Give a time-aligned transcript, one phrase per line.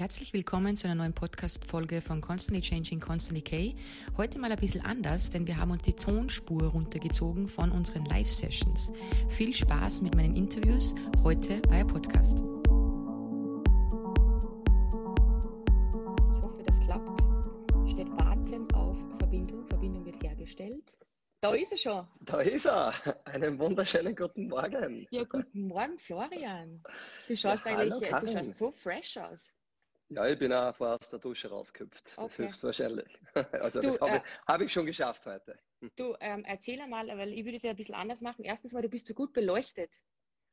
[0.00, 3.76] Herzlich willkommen zu einer neuen Podcast-Folge von Constantly Changing, Constantly K.
[4.16, 8.92] Heute mal ein bisschen anders, denn wir haben uns die Tonspur runtergezogen von unseren Live-Sessions.
[9.28, 12.38] Viel Spaß mit meinen Interviews heute bei Podcast.
[12.38, 12.46] Ich
[16.42, 17.20] hoffe, das klappt.
[17.90, 19.66] Steht Warten auf Verbindung.
[19.66, 20.96] Verbindung wird hergestellt.
[21.42, 22.06] Da ist er schon.
[22.20, 22.94] Da ist er.
[23.26, 25.06] Einen wunderschönen guten Morgen.
[25.10, 26.82] Ja, guten Morgen, Florian.
[27.28, 29.59] Du schaust ja, eigentlich, hallo, du schaust so fresh aus.
[30.10, 32.02] Ja, ich bin auch vorher aus der Dusche rausgekippt.
[32.04, 32.42] Das okay.
[32.42, 33.18] hilft wahrscheinlich.
[33.52, 35.58] Also du, das habe äh, ich, hab ich, schon geschafft heute.
[35.96, 38.44] Du, ähm, erzähl einmal, weil ich würde es ja ein bisschen anders machen.
[38.44, 40.00] Erstens mal, du bist so gut beleuchtet.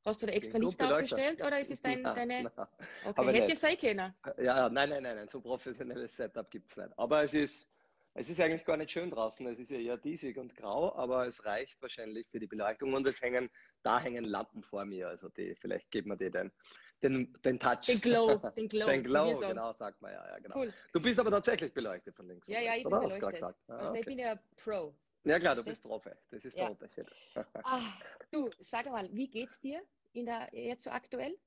[0.06, 2.44] Hast du da extra Licht aufgestellt oder ist es dein, nein, deine...
[2.44, 2.68] Nein.
[3.04, 3.58] Okay, Aber hätte nicht.
[3.58, 4.14] sein können.
[4.38, 6.90] Ja, nein, nein, nein, nein, so professionelles Setup gibt es nicht.
[6.98, 7.68] Aber es ist,
[8.14, 9.46] es ist eigentlich gar nicht schön draußen.
[9.48, 13.06] Es ist ja eher diesig und grau, aber es reicht wahrscheinlich für die Beleuchtung und
[13.06, 13.50] es hängen,
[13.84, 15.10] da hängen Lampen vor mir.
[15.10, 16.52] Also die, vielleicht geben wir dir den,
[17.04, 17.86] den, den Touch.
[17.88, 18.88] Den Glow, den Glow.
[18.88, 20.58] den Glow, genau, sagt man ja, ja genau.
[20.58, 20.74] Cool.
[20.94, 22.48] Du bist aber tatsächlich beleuchtet von links.
[22.48, 23.34] Ja, ja, ich bin beleuchtet.
[23.34, 23.60] Gesagt?
[23.68, 24.00] Ah, also okay.
[24.00, 24.96] ich bin ja Pro.
[25.24, 26.12] Ja klar, du bist Profi.
[26.32, 26.64] Das ist ja.
[26.64, 27.06] der Unterschied.
[27.64, 29.82] Ach, du, sag mal, wie geht's dir
[30.14, 31.38] in der, jetzt so aktuell?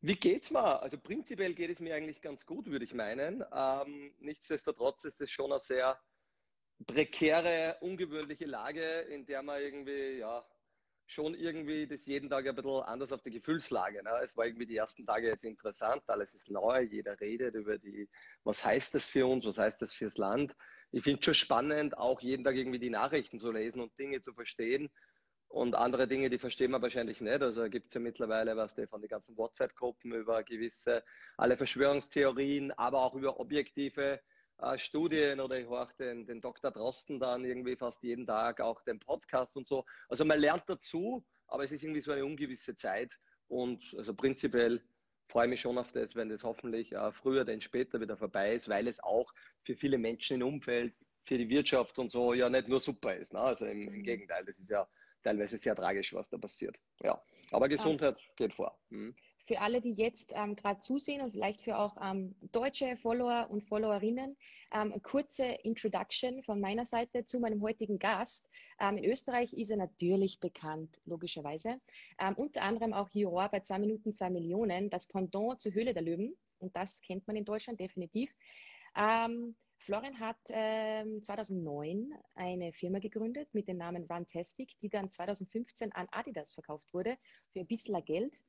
[0.00, 0.80] Wie geht's mir?
[0.80, 3.44] Also prinzipiell geht es mir eigentlich ganz gut, würde ich meinen.
[3.52, 5.98] Ähm, nichtsdestotrotz ist es schon eine sehr
[6.86, 10.46] prekäre, ungewöhnliche Lage, in der man irgendwie, ja,
[11.08, 14.02] schon irgendwie das jeden Tag ein bisschen anders auf die Gefühlslage.
[14.04, 14.10] Ne?
[14.22, 18.08] Es war irgendwie die ersten Tage jetzt interessant, alles ist neu, jeder redet über die,
[18.44, 20.54] was heißt das für uns, was heißt das fürs Land.
[20.92, 24.20] Ich finde es schon spannend, auch jeden Tag irgendwie die Nachrichten zu lesen und Dinge
[24.20, 24.90] zu verstehen.
[25.48, 27.40] Und andere Dinge, die verstehen wir wahrscheinlich nicht.
[27.40, 31.02] Also gibt es ja mittlerweile, was die von den ganzen WhatsApp-Gruppen über gewisse,
[31.38, 34.20] alle Verschwörungstheorien, aber auch über objektive
[34.76, 36.70] Studien oder ich höre den, den Dr.
[36.70, 39.84] Drosten dann irgendwie fast jeden Tag, auch den Podcast und so.
[40.08, 44.82] Also man lernt dazu, aber es ist irgendwie so eine ungewisse Zeit und also prinzipiell
[45.28, 48.54] freue ich mich schon auf das, wenn das hoffentlich äh, früher denn später wieder vorbei
[48.54, 52.48] ist, weil es auch für viele Menschen im Umfeld, für die Wirtschaft und so ja
[52.48, 53.34] nicht nur super ist.
[53.34, 53.40] Ne?
[53.40, 54.88] Also im, im Gegenteil, das ist ja
[55.22, 56.76] teilweise sehr tragisch, was da passiert.
[57.02, 58.32] Ja, aber Gesundheit ah.
[58.36, 58.78] geht vor.
[58.90, 59.14] Hm.
[59.48, 63.62] Für alle, die jetzt ähm, gerade zusehen und vielleicht für auch ähm, deutsche Follower und
[63.62, 64.36] Followerinnen,
[64.74, 68.52] ähm, kurze Introduction von meiner Seite zu meinem heutigen Gast.
[68.78, 71.80] Ähm, in Österreich ist er natürlich bekannt, logischerweise.
[72.20, 76.02] Ähm, unter anderem auch Juror bei 2 Minuten 2 Millionen, das Pendant zur Höhle der
[76.02, 76.36] Löwen.
[76.58, 78.30] Und das kennt man in Deutschland definitiv.
[78.98, 85.90] Ähm, Florian hat ähm, 2009 eine Firma gegründet mit dem Namen Runtastic, die dann 2015
[85.92, 87.16] an Adidas verkauft wurde
[87.54, 88.42] für ein bisschen Geld.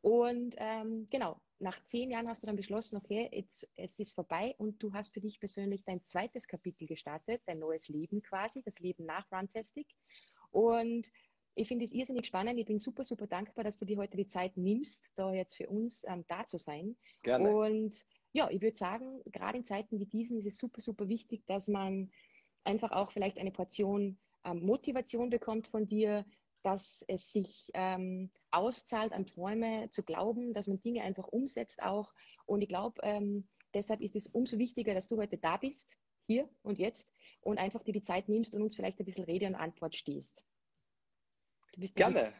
[0.00, 4.54] Und ähm, genau, nach zehn Jahren hast du dann beschlossen, okay, jetzt, es ist vorbei
[4.58, 8.80] und du hast für dich persönlich dein zweites Kapitel gestartet, dein neues Leben quasi, das
[8.80, 9.86] Leben nach Runtastic.
[10.50, 11.10] Und
[11.54, 12.58] ich finde es irrsinnig spannend.
[12.58, 15.68] Ich bin super, super dankbar, dass du dir heute die Zeit nimmst, da jetzt für
[15.68, 16.96] uns ähm, da zu sein.
[17.22, 17.50] Gerne.
[17.50, 21.44] Und ja, ich würde sagen, gerade in Zeiten wie diesen ist es super, super wichtig,
[21.46, 22.10] dass man
[22.64, 26.24] einfach auch vielleicht eine Portion ähm, Motivation bekommt von dir,
[26.62, 32.14] dass es sich ähm, auszahlt, an Träume zu glauben, dass man Dinge einfach umsetzt auch.
[32.46, 36.48] Und ich glaube, ähm, deshalb ist es umso wichtiger, dass du heute da bist, hier
[36.62, 39.54] und jetzt, und einfach dir die Zeit nimmst und uns vielleicht ein bisschen Rede und
[39.54, 40.46] Antwort stehst.
[41.94, 42.32] Gerne.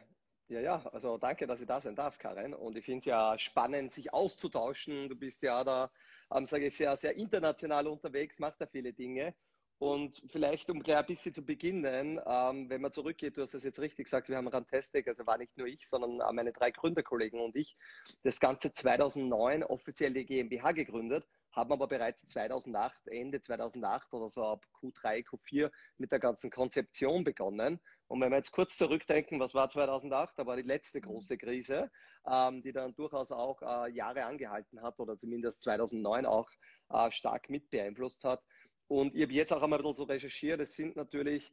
[0.49, 2.53] Ja, ja, also danke, dass ich da sein darf, Karin.
[2.53, 5.09] Und ich finde es ja spannend, sich auszutauschen.
[5.09, 5.89] Du bist ja da,
[6.31, 9.33] ähm, sage ich, sehr, sehr international unterwegs, machst da viele Dinge.
[9.79, 13.63] Und vielleicht, um gleich ein bisschen zu beginnen, ähm, wenn man zurückgeht, du hast das
[13.63, 16.71] jetzt richtig gesagt, wir haben Rantastic, also war nicht nur ich, sondern auch meine drei
[16.71, 17.75] Gründerkollegen und ich,
[18.23, 24.43] das Ganze 2009 offiziell die GmbH gegründet, haben aber bereits 2008, Ende 2008 oder so
[24.43, 27.79] ab Q3, Q4 mit der ganzen Konzeption begonnen.
[28.07, 30.37] Und wenn wir jetzt kurz zurückdenken, was war 2008?
[30.37, 31.91] Da war die letzte große Krise,
[32.31, 36.49] ähm, die dann durchaus auch äh, Jahre angehalten hat oder zumindest 2009 auch
[36.89, 38.43] äh, stark mit beeinflusst hat.
[38.87, 40.59] Und ich habe jetzt auch einmal ein bisschen so recherchiert.
[40.61, 41.51] Es sind natürlich,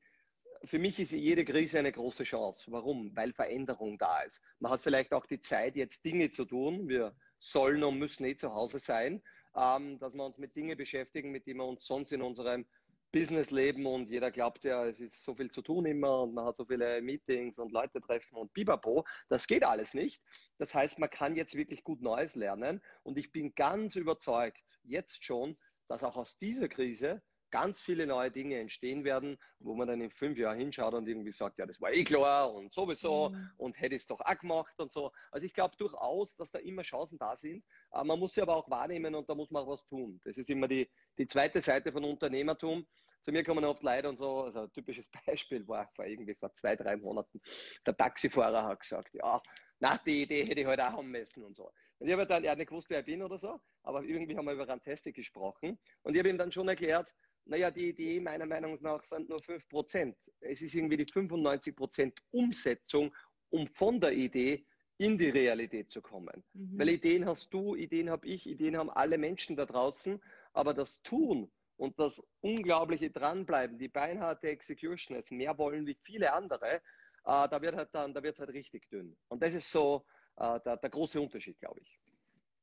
[0.65, 2.67] für mich ist jede Krise eine große Chance.
[2.69, 3.15] Warum?
[3.17, 4.43] Weil Veränderung da ist.
[4.59, 6.89] Man hat vielleicht auch die Zeit, jetzt Dinge zu tun.
[6.89, 9.23] Wir sollen und müssen eh zu Hause sein,
[9.57, 12.67] ähm, dass wir uns mit Dingen beschäftigen, mit denen wir uns sonst in unserem
[13.13, 16.45] Business leben und jeder glaubt ja, es ist so viel zu tun immer und man
[16.45, 19.05] hat so viele Meetings und Leute treffen und bibapo.
[19.29, 20.23] Das geht alles nicht.
[20.59, 25.25] Das heißt, man kann jetzt wirklich gut Neues lernen und ich bin ganz überzeugt, jetzt
[25.25, 25.59] schon,
[25.89, 27.21] dass auch aus dieser Krise
[27.51, 31.33] ganz viele neue Dinge entstehen werden, wo man dann in fünf Jahren hinschaut und irgendwie
[31.33, 33.51] sagt, ja, das war eh klar und sowieso mhm.
[33.57, 35.13] und hätte es doch auch gemacht und so.
[35.31, 37.65] Also ich glaube durchaus, dass da immer Chancen da sind.
[37.93, 40.21] Äh, man muss sie aber auch wahrnehmen und da muss man auch was tun.
[40.25, 40.89] Das ist immer die,
[41.19, 42.87] die zweite Seite von Unternehmertum.
[43.23, 46.53] Zu mir kommen oft Leute und so, also ein typisches Beispiel war vor irgendwie vor
[46.55, 47.41] zwei, drei Monaten,
[47.87, 49.41] der Taxifahrer hat gesagt, ja,
[49.79, 51.71] na, die Idee hätte ich heute halt auch haben müssen und so.
[51.99, 54.37] Und ich habe dann, er hat nicht gewusst, wer ich bin oder so, aber irgendwie
[54.37, 55.79] haben wir über Rantastic gesprochen.
[56.03, 57.11] Und ich habe ihm dann schon erklärt,
[57.51, 60.15] naja, die Idee meiner Meinung nach sind nur 5%.
[60.41, 63.13] Es ist irgendwie die 95% Umsetzung,
[63.51, 64.65] um von der Idee
[64.99, 66.45] in die Realität zu kommen.
[66.53, 66.79] Mhm.
[66.79, 71.03] Weil Ideen hast du, Ideen habe ich, Ideen haben alle Menschen da draußen, aber das
[71.03, 76.81] Tun und das unglaubliche Dranbleiben, die beinharte Execution, es mehr wollen wie viele andere, äh,
[77.25, 79.17] da wird halt dann, da wird es halt richtig dünn.
[79.29, 80.05] Und das ist so
[80.37, 82.00] äh, der, der große Unterschied, glaube ich.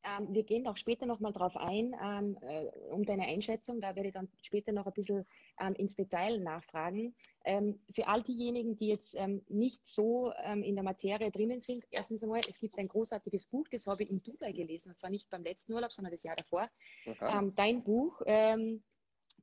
[0.04, 3.82] Ähm, wir gehen auch später nochmal drauf ein, ähm, äh, um deine Einschätzung.
[3.82, 5.26] Da werde ich dann später noch ein bisschen
[5.60, 7.16] ähm, ins Detail nachfragen.
[7.46, 11.86] Ähm, für all diejenigen, die jetzt ähm, nicht so ähm, in der Materie drinnen sind,
[11.92, 15.10] erstens einmal, es gibt ein großartiges Buch, das habe ich in Dubai gelesen, und zwar
[15.10, 16.70] nicht beim letzten Urlaub, sondern das Jahr davor.
[17.06, 17.52] Okay.
[17.56, 18.22] dein Buch,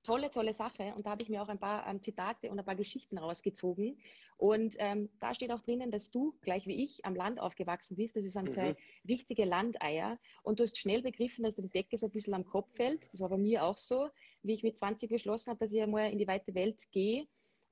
[0.04, 0.94] tolle, tolle Sache.
[0.94, 3.98] Und da habe ich mir auch ein paar ähm, Zitate und ein paar Geschichten rausgezogen.
[4.36, 8.14] Und ähm, da steht auch drinnen, dass du, gleich wie ich, am Land aufgewachsen bist.
[8.16, 8.52] Das sind mhm.
[8.52, 8.76] zwei
[9.08, 10.18] richtige Landeier.
[10.42, 13.12] Und du hast schnell begriffen, dass die Decke so ein bisschen am Kopf fällt.
[13.12, 14.08] Das war bei mir auch so,
[14.42, 17.26] wie ich mit 20 beschlossen habe, dass ich einmal in die weite Welt gehe.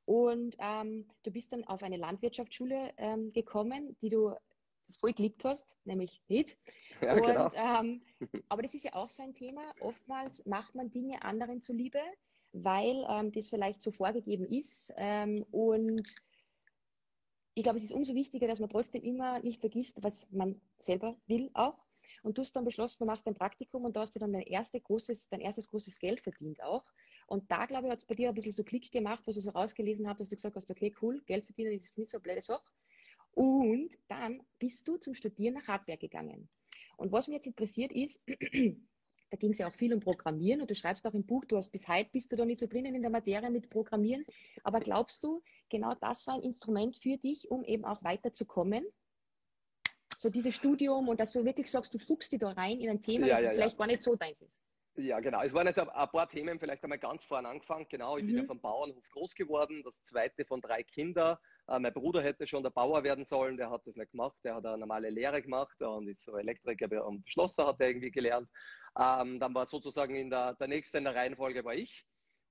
[0.04, 4.34] Und ähm, du bist dann auf eine Landwirtschaftsschule ähm, gekommen, die du
[4.96, 6.58] voll geliebt hast, nämlich nicht.
[7.02, 7.50] Ja, und, genau.
[7.56, 8.00] ähm,
[8.48, 9.60] aber das ist ja auch so ein Thema.
[9.80, 11.98] Oftmals macht man Dinge anderen zuliebe,
[12.52, 14.94] weil ähm, das vielleicht so vorgegeben ist.
[14.96, 16.14] Ähm, und
[17.54, 21.16] ich glaube, es ist umso wichtiger, dass man trotzdem immer nicht vergisst, was man selber
[21.26, 21.84] will auch.
[22.22, 24.42] Und du hast dann beschlossen, du machst ein Praktikum und da hast du dann dein,
[24.42, 26.84] erste großes, dein erstes großes Geld verdient auch.
[27.26, 29.44] Und da, glaube ich, hat es bei dir ein bisschen so Klick gemacht, was ich
[29.44, 32.22] so rausgelesen habe, dass du gesagt hast, okay, cool, Geld verdienen ist nicht so eine
[32.22, 32.64] blöde Sache.
[33.32, 36.48] Und dann bist du zum Studieren nach Hartberg gegangen.
[36.96, 38.26] Und was mich jetzt interessiert ist,
[39.30, 41.56] da ging es ja auch viel um Programmieren und du schreibst auch im Buch, du
[41.56, 44.26] hast bis heute bist du da nicht so drinnen in der Materie mit Programmieren,
[44.62, 48.84] aber glaubst du, genau das war ein Instrument für dich, um eben auch weiterzukommen?
[50.16, 53.00] So dieses Studium und dass du wirklich sagst, du fuchst dich da rein in ein
[53.00, 53.78] Thema, ja, das ja, vielleicht ja.
[53.78, 54.60] gar nicht so deins ist.
[54.96, 55.40] Ja, genau.
[55.42, 57.86] Es waren jetzt ein paar Themen, vielleicht einmal ganz vorne angefangen.
[57.88, 58.26] Genau, ich mhm.
[58.26, 61.38] bin ja vom Bauernhof groß geworden, das zweite von drei Kindern.
[61.68, 64.56] Äh, mein Bruder hätte schon der Bauer werden sollen, der hat das nicht gemacht, der
[64.56, 68.50] hat eine normale Lehre gemacht und ist so Elektriker und Schlosser hat er irgendwie gelernt.
[68.98, 72.04] Ähm, dann war sozusagen in der, der nächste in der Reihenfolge war ich.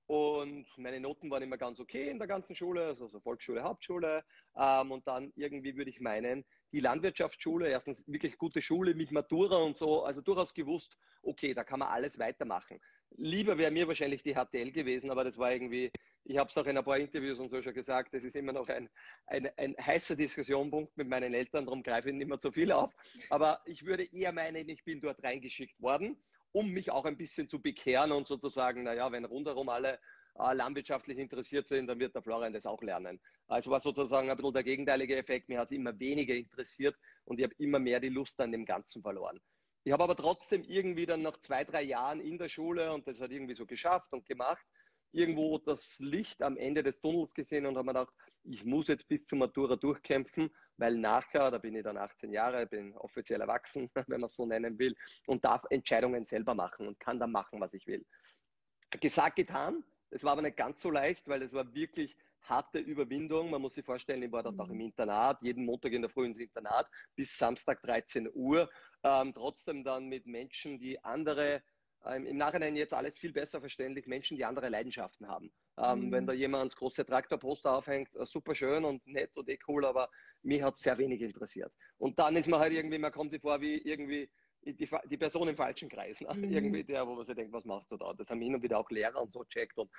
[0.06, 4.24] Und meine Noten waren immer ganz okay in der ganzen Schule, also so Volksschule, Hauptschule.
[4.56, 9.56] Ähm, und dann irgendwie würde ich meinen, die Landwirtschaftsschule, erstens wirklich gute Schule mit Matura
[9.56, 12.80] und so, also durchaus gewusst, okay, da kann man alles weitermachen.
[13.16, 15.92] Lieber wäre mir wahrscheinlich die HTL gewesen, aber das war irgendwie,
[16.24, 18.52] ich habe es auch in ein paar Interviews und so schon gesagt, das ist immer
[18.52, 18.88] noch ein,
[19.26, 22.94] ein, ein heißer Diskussionspunkt mit meinen Eltern, darum greife ich nicht mehr zu viel auf.
[23.28, 26.16] Aber ich würde eher meinen, ich bin dort reingeschickt worden,
[26.52, 29.98] um mich auch ein bisschen zu bekehren und sozusagen, naja, wenn rundherum alle
[30.38, 33.20] äh, landwirtschaftlich interessiert sind, dann wird der Florian das auch lernen.
[33.48, 35.48] Also war sozusagen ein bisschen der gegenteilige Effekt.
[35.48, 38.64] Mir hat es immer weniger interessiert und ich habe immer mehr die Lust an dem
[38.64, 39.40] Ganzen verloren.
[39.84, 43.20] Ich habe aber trotzdem irgendwie dann nach zwei, drei Jahren in der Schule und das
[43.20, 44.64] hat irgendwie so geschafft und gemacht,
[45.12, 48.14] irgendwo das Licht am Ende des Tunnels gesehen und habe mir gedacht,
[48.44, 52.66] ich muss jetzt bis zur Matura durchkämpfen, weil nachher, da bin ich dann 18 Jahre,
[52.66, 54.94] bin offiziell erwachsen, wenn man es so nennen will,
[55.26, 58.04] und darf Entscheidungen selber machen und kann dann machen, was ich will.
[59.00, 59.84] Gesagt, getan.
[60.12, 63.50] Es war aber nicht ganz so leicht, weil es war wirklich harte Überwindung.
[63.50, 64.60] Man muss sich vorstellen, ich war dort mhm.
[64.60, 68.68] auch im Internat, jeden Montag in der Früh ins Internat bis Samstag 13 Uhr.
[69.02, 71.62] Ähm, trotzdem dann mit Menschen, die andere,
[72.04, 75.50] ähm, im Nachhinein jetzt alles viel besser verständlich, Menschen, die andere Leidenschaften haben.
[75.78, 76.12] Ähm, mhm.
[76.12, 79.86] Wenn da jemand das große Traktorposter aufhängt, äh, super schön und nett und eh cool,
[79.86, 80.10] aber
[80.42, 81.72] mich hat es sehr wenig interessiert.
[81.96, 84.30] Und dann ist man halt irgendwie, man kommt sich vor wie irgendwie
[84.64, 86.20] die, die Person im falschen Kreis.
[86.20, 86.32] Ne?
[86.34, 86.52] Mhm.
[86.52, 88.12] Irgendwie der, wo man sich denkt, was machst du da?
[88.12, 89.78] Das haben hin und wieder auch Lehrer und so checkt.
[89.78, 89.90] Und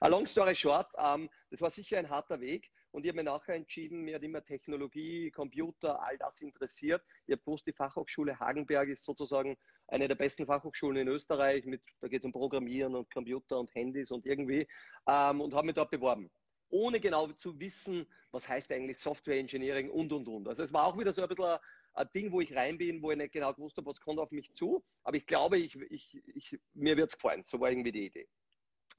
[0.00, 2.70] a long story short, ähm, das war sicher ein harter Weg.
[2.92, 7.02] Und ich habe mir nachher entschieden, mir hat immer Technologie, Computer, all das interessiert.
[7.26, 9.56] Ich habe gewusst, die Fachhochschule Hagenberg ist sozusagen
[9.88, 11.64] eine der besten Fachhochschulen in Österreich.
[11.64, 14.68] Mit, da geht es um Programmieren und Computer und Handys und irgendwie.
[15.08, 16.30] Ähm, und habe mich dort beworben
[16.72, 20.48] ohne genau zu wissen, was heißt eigentlich Software Engineering und, und, und.
[20.48, 21.58] Also es war auch wieder so ein bisschen
[21.94, 24.30] ein Ding, wo ich rein bin, wo ich nicht genau gewusst habe, was kommt auf
[24.30, 24.84] mich zu.
[25.02, 27.44] Aber ich glaube, ich, ich, ich, mir wird es gefallen.
[27.44, 28.28] So war irgendwie die Idee.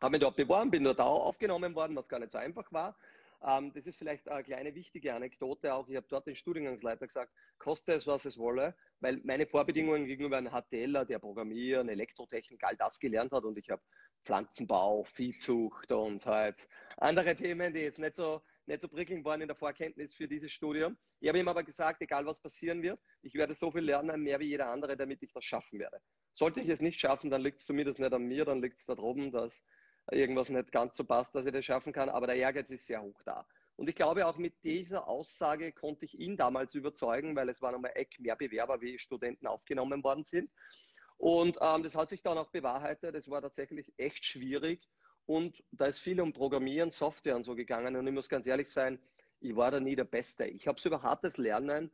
[0.02, 2.96] Habe mich dort beworben, bin dort auch aufgenommen worden, was gar nicht so einfach war.
[3.46, 5.88] Ähm, das ist vielleicht eine kleine wichtige Anekdote auch.
[5.90, 10.38] Ich habe dort den Studiengangsleiter gesagt, koste es, was es wolle, weil meine Vorbedingungen gegenüber
[10.38, 13.82] einem HTLer, der Programmieren, Elektrotechnik, all das gelernt hat und ich habe
[14.24, 19.48] Pflanzenbau, Viehzucht und halt andere Themen, die jetzt nicht so nicht so prickelnd waren in
[19.48, 20.98] der Vorkenntnis für dieses Studium.
[21.20, 24.40] Ich habe ihm aber gesagt, egal was passieren wird, ich werde so viel lernen, mehr
[24.40, 26.00] wie jeder andere, damit ich das schaffen werde.
[26.32, 28.86] Sollte ich es nicht schaffen, dann liegt es zumindest nicht an mir, dann liegt es
[28.86, 29.64] da droben, dass
[30.12, 32.10] irgendwas nicht ganz so passt, dass ich das schaffen kann.
[32.10, 33.46] Aber der Ehrgeiz ist sehr hoch da.
[33.76, 37.76] Und ich glaube, auch mit dieser Aussage konnte ich ihn damals überzeugen, weil es waren
[37.76, 40.52] einmal Eck mehr Bewerber, wie Studenten aufgenommen worden sind.
[41.18, 43.16] Und ähm, das hat sich dann auch bewahrheitet.
[43.16, 44.88] Es war tatsächlich echt schwierig.
[45.26, 47.96] Und da ist viel um Programmieren, Software und so gegangen.
[47.96, 49.00] Und ich muss ganz ehrlich sein,
[49.40, 50.46] ich war da nie der Beste.
[50.46, 51.92] Ich habe es über hartes Lernen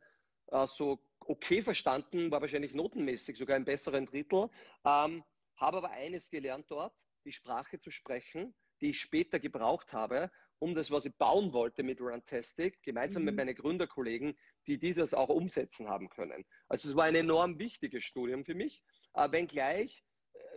[0.48, 4.48] äh, so okay verstanden, war wahrscheinlich notenmäßig sogar ein besseren Drittel.
[4.84, 5.24] Ähm,
[5.56, 10.74] habe aber eines gelernt dort, die Sprache zu sprechen, die ich später gebraucht habe, um
[10.74, 13.26] das, was ich bauen wollte mit Runtastic, gemeinsam mhm.
[13.26, 16.44] mit meinen Gründerkollegen, die dieses auch umsetzen haben können.
[16.68, 18.82] Also es war ein enorm wichtiges Studium für mich,
[19.14, 20.04] äh, wenngleich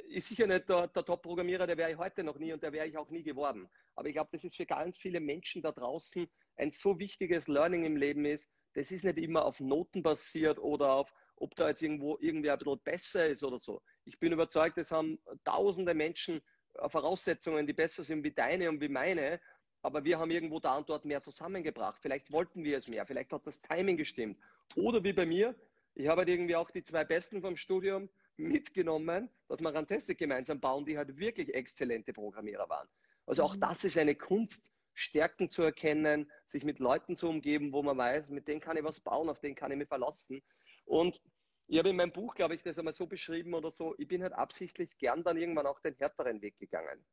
[0.10, 2.88] ist sicher nicht der, der Top-Programmierer, der wäre ich heute noch nie und der wäre
[2.88, 3.68] ich auch nie geworden.
[3.96, 7.84] Aber ich glaube, das ist für ganz viele Menschen da draußen ein so wichtiges Learning
[7.84, 8.50] im Leben ist.
[8.74, 12.58] Das ist nicht immer auf Noten basiert oder auf, ob da jetzt irgendwo irgendwie ein
[12.58, 13.82] bisschen besser ist oder so.
[14.06, 16.42] Ich bin überzeugt, es haben tausende Menschen
[16.76, 19.40] äh, Voraussetzungen, die besser sind wie deine und wie meine.
[19.82, 22.00] Aber wir haben irgendwo da und dort mehr zusammengebracht.
[22.02, 23.06] Vielleicht wollten wir es mehr.
[23.06, 24.40] Vielleicht hat das Timing gestimmt.
[24.76, 25.56] Oder wie bei mir.
[25.96, 30.60] Ich habe halt irgendwie auch die zwei Besten vom Studium mitgenommen, dass wir Rantastic gemeinsam
[30.60, 32.88] bauen, die halt wirklich exzellente Programmierer waren.
[33.26, 33.62] Also auch mhm.
[33.62, 38.30] das ist eine Kunst, Stärken zu erkennen, sich mit Leuten zu umgeben, wo man weiß,
[38.30, 40.42] mit denen kann ich was bauen, auf denen kann ich mich verlassen.
[40.86, 41.20] Und
[41.68, 44.22] ich habe in meinem Buch, glaube ich, das einmal so beschrieben oder so, ich bin
[44.22, 47.04] halt absichtlich gern dann irgendwann auch den härteren Weg gegangen.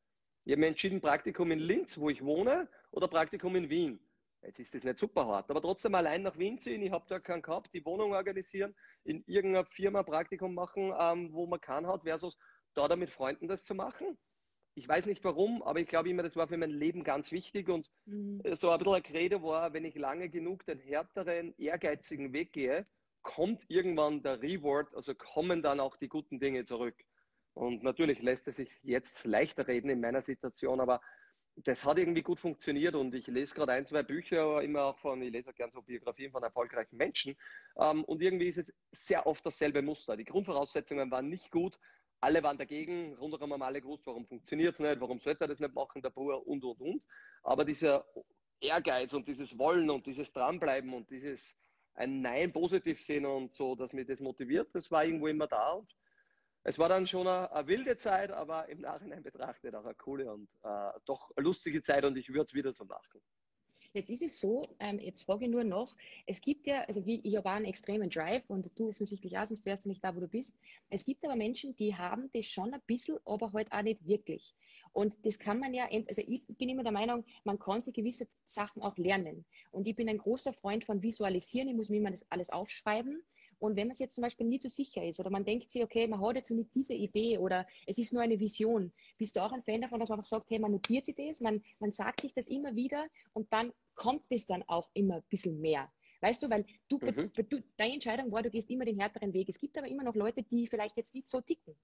[0.45, 4.01] Ich habe mir entschieden, Praktikum in Linz, wo ich wohne, oder Praktikum in Wien.
[4.43, 7.21] Jetzt ist das nicht super hart, aber trotzdem allein nach Wien ziehen, ich habe da
[7.21, 12.05] keinen gehabt, die Wohnung organisieren, in irgendeiner Firma Praktikum machen, ähm, wo man kann hat,
[12.05, 12.39] versus
[12.75, 14.17] da dann mit Freunden das zu machen.
[14.75, 17.69] Ich weiß nicht warum, aber ich glaube immer, das war für mein Leben ganz wichtig
[17.69, 18.41] und mhm.
[18.55, 22.87] so ein bisschen ein Credo war, wenn ich lange genug den härteren, ehrgeizigen Weg gehe,
[23.23, 26.97] kommt irgendwann der Reward, also kommen dann auch die guten Dinge zurück.
[27.53, 31.01] Und natürlich lässt es sich jetzt leichter reden in meiner Situation, aber
[31.57, 35.21] das hat irgendwie gut funktioniert und ich lese gerade ein, zwei Bücher, immer auch von,
[35.23, 37.37] ich lese auch gerne so Biografien von erfolgreichen Menschen
[37.77, 40.17] ähm, und irgendwie ist es sehr oft dasselbe Muster.
[40.17, 41.79] Die Grundvoraussetzungen waren nicht gut,
[42.21, 45.61] alle waren dagegen, rundherum haben alle gewusst, warum funktioniert es nicht, warum sollte er das
[45.61, 47.03] nicht machen, der Bauer und, und, und.
[47.43, 48.07] Aber dieser
[48.61, 51.57] Ehrgeiz und dieses Wollen und dieses Dranbleiben und dieses
[51.95, 55.73] ein Nein positiv sehen und so, dass mich das motiviert, das war irgendwo immer da
[55.73, 55.91] und
[56.63, 60.33] es war dann schon eine, eine, wilde Zeit, aber im Nachhinein betrachtet auch eine coole
[60.33, 63.21] und äh, doch lustige Zeit und ich würde es wieder so machen.
[63.93, 67.21] Jetzt ist es so, ähm, jetzt frage ich nur noch, es gibt ja, also wie,
[67.25, 70.21] ich habe einen extremen Drive und du offensichtlich auch, sonst wärst du nicht da, wo
[70.21, 70.61] du bist.
[70.91, 74.55] Es gibt aber Menschen, die haben das schon ein bisschen, aber halt auch nicht wirklich.
[74.93, 78.29] Und das kann man ja, also ich bin immer der Meinung, man kann sich gewisse
[78.45, 79.45] Sachen auch lernen.
[79.73, 83.25] Und ich bin ein großer Freund von Visualisieren, ich muss mir immer das alles aufschreiben.
[83.61, 85.85] Und wenn man sich jetzt zum Beispiel nie so sicher ist oder man denkt sich,
[85.85, 89.41] okay, man hat jetzt nicht diese Idee oder es ist nur eine Vision, bist du
[89.41, 91.93] auch ein Fan davon, dass man einfach sagt, hey, man notiert sich das, man, man
[91.93, 95.93] sagt sich das immer wieder und dann kommt es dann auch immer ein bisschen mehr.
[96.23, 97.31] Weißt du, weil du, mhm.
[97.35, 99.49] du, deine Entscheidung war, du gehst immer den härteren Weg.
[99.49, 101.77] Es gibt aber immer noch Leute, die vielleicht jetzt nicht so ticken.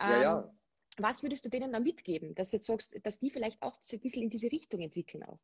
[0.00, 0.54] Ja, ähm, ja.
[0.98, 4.00] Was würdest du denen da mitgeben, dass du jetzt sagst, dass die vielleicht auch ein
[4.00, 5.40] bisschen in diese Richtung entwickeln auch?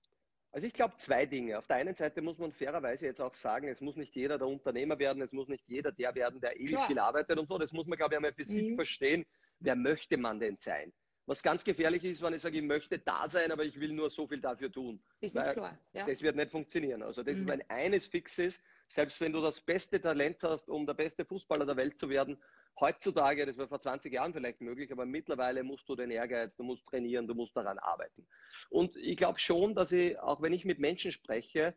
[0.51, 1.59] Also ich glaube zwei Dinge.
[1.59, 4.49] Auf der einen Seite muss man fairerweise jetzt auch sagen, es muss nicht jeder der
[4.49, 6.87] Unternehmer werden, es muss nicht jeder der werden, der ewig Klar.
[6.87, 7.59] viel arbeitet und so.
[7.59, 8.47] Das muss man, glaube ich, einmal für mhm.
[8.47, 9.27] sich verstehen.
[9.61, 10.93] Wer möchte man denn sein?
[11.27, 14.09] Was ganz gefährlich ist, wenn ich sage, ich möchte da sein, aber ich will nur
[14.09, 14.99] so viel dafür tun.
[15.21, 15.79] Das ist klar.
[15.93, 16.07] Ja.
[16.07, 17.03] Das wird nicht funktionieren.
[17.03, 17.41] Also das mhm.
[17.43, 21.27] ist, wenn eines fix ist, selbst wenn du das beste Talent hast, um der beste
[21.27, 22.43] Fußballer der Welt zu werden,
[22.81, 26.63] heutzutage, das war vor 20 Jahren vielleicht möglich, aber mittlerweile musst du den Ehrgeiz, du
[26.63, 28.27] musst trainieren, du musst daran arbeiten.
[28.71, 31.75] Und ich glaube schon, dass ich, auch wenn ich mit Menschen spreche,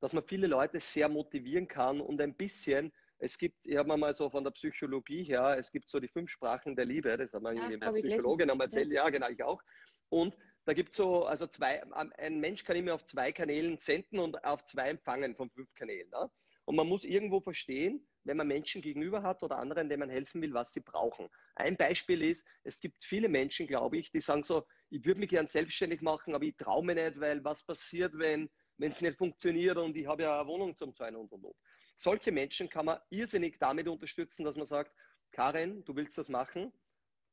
[0.00, 4.14] dass man viele Leute sehr motivieren kann und ein bisschen, es gibt, ich habe mal
[4.14, 7.42] so von der Psychologie her, es gibt so die fünf Sprachen der Liebe, das hat
[7.42, 9.04] man ja, irgendwie Psychologin einmal erzählt, ja.
[9.04, 9.62] ja, genau, ich auch.
[10.08, 14.18] Und da gibt es so, also zwei, ein Mensch kann immer auf zwei Kanälen senden
[14.18, 16.08] und auf zwei empfangen von fünf Kanälen.
[16.10, 16.30] Ne?
[16.70, 20.40] Und man muss irgendwo verstehen, wenn man Menschen gegenüber hat oder anderen, denen man helfen
[20.40, 21.28] will, was sie brauchen.
[21.56, 25.30] Ein Beispiel ist, es gibt viele Menschen, glaube ich, die sagen so, ich würde mich
[25.30, 28.48] gern selbstständig machen, aber ich traue mir nicht, weil was passiert, wenn
[28.78, 31.56] es nicht funktioniert und ich habe ja eine Wohnung zum Zahlen und und und.
[31.96, 34.92] Solche Menschen kann man irrsinnig damit unterstützen, dass man sagt,
[35.32, 36.72] Karin, du willst das machen,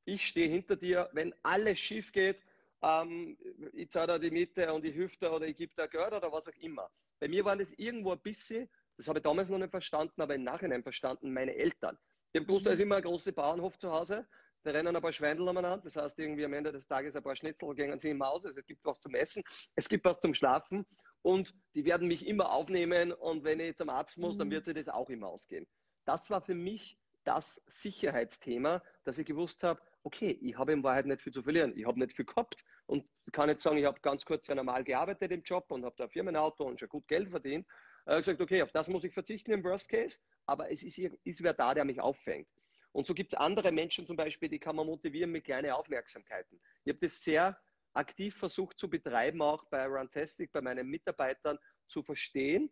[0.05, 2.41] ich stehe hinter dir, wenn alles schief geht,
[2.81, 3.37] ähm,
[3.73, 6.47] ich zahle da die Miete und ich hüfte oder ich gebe da Geld oder was
[6.47, 6.89] auch immer.
[7.19, 10.35] Bei mir war das irgendwo ein bisschen das habe ich damals noch nicht verstanden, aber
[10.35, 11.97] im Nachhinein verstanden, meine Eltern.
[12.33, 14.27] Ich habe gewusst, da ist immer ein großer Bauernhof zu Hause,
[14.63, 17.35] da rennen ein paar Schweindel umeinander, das heißt irgendwie am Ende des Tages ein paar
[17.35, 19.43] Schnitzel gehen sie immer aus, also es gibt was zum Essen,
[19.75, 20.85] es gibt was zum Schlafen
[21.21, 24.53] und die werden mich immer aufnehmen und wenn ich zum Arzt muss, dann mhm.
[24.53, 25.65] wird sich das auch immer ausgehen.
[26.05, 31.05] Das war für mich das Sicherheitsthema, dass ich gewusst habe, okay, ich habe in Wahrheit
[31.05, 31.73] nicht viel zu verlieren.
[31.75, 34.85] Ich habe nicht viel gehabt und kann jetzt sagen, ich habe ganz kurz ja normal
[34.85, 37.67] gearbeitet im Job und habe da ein Firmenauto und schon gut Geld verdient.
[38.07, 40.97] Ich habe gesagt, okay, auf das muss ich verzichten im Worst Case, aber es ist,
[40.97, 42.47] ist wer da, der mich auffängt.
[42.93, 46.57] Und so gibt es andere Menschen zum Beispiel, die kann man motivieren mit kleinen Aufmerksamkeiten.
[46.85, 47.59] Ich habe das sehr
[47.91, 52.71] aktiv versucht zu betreiben, auch bei Runtastic, bei meinen Mitarbeitern zu verstehen,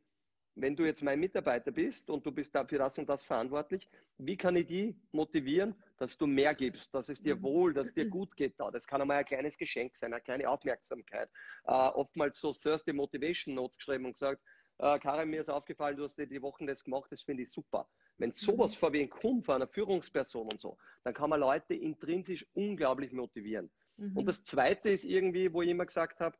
[0.55, 4.37] wenn du jetzt mein Mitarbeiter bist und du bist dafür das und das verantwortlich, wie
[4.37, 7.43] kann ich die motivieren, dass du mehr gibst, dass es dir mhm.
[7.43, 8.71] wohl, dass es dir gut geht da.
[8.71, 11.29] Das kann einmal ein kleines Geschenk sein, eine kleine Aufmerksamkeit.
[11.65, 14.41] Äh, oftmals so Thursday Motivation Notes geschrieben und gesagt,
[14.77, 17.51] äh, Karin, mir ist aufgefallen, du hast dir die Wochen das gemacht, das finde ich
[17.51, 17.87] super.
[18.17, 18.79] Wenn sowas mhm.
[18.79, 23.11] vor wie ein kommt, vor einer Führungsperson und so, dann kann man Leute intrinsisch unglaublich
[23.11, 23.69] motivieren.
[23.97, 24.17] Mhm.
[24.17, 26.37] Und das Zweite ist irgendwie, wo ich immer gesagt habe,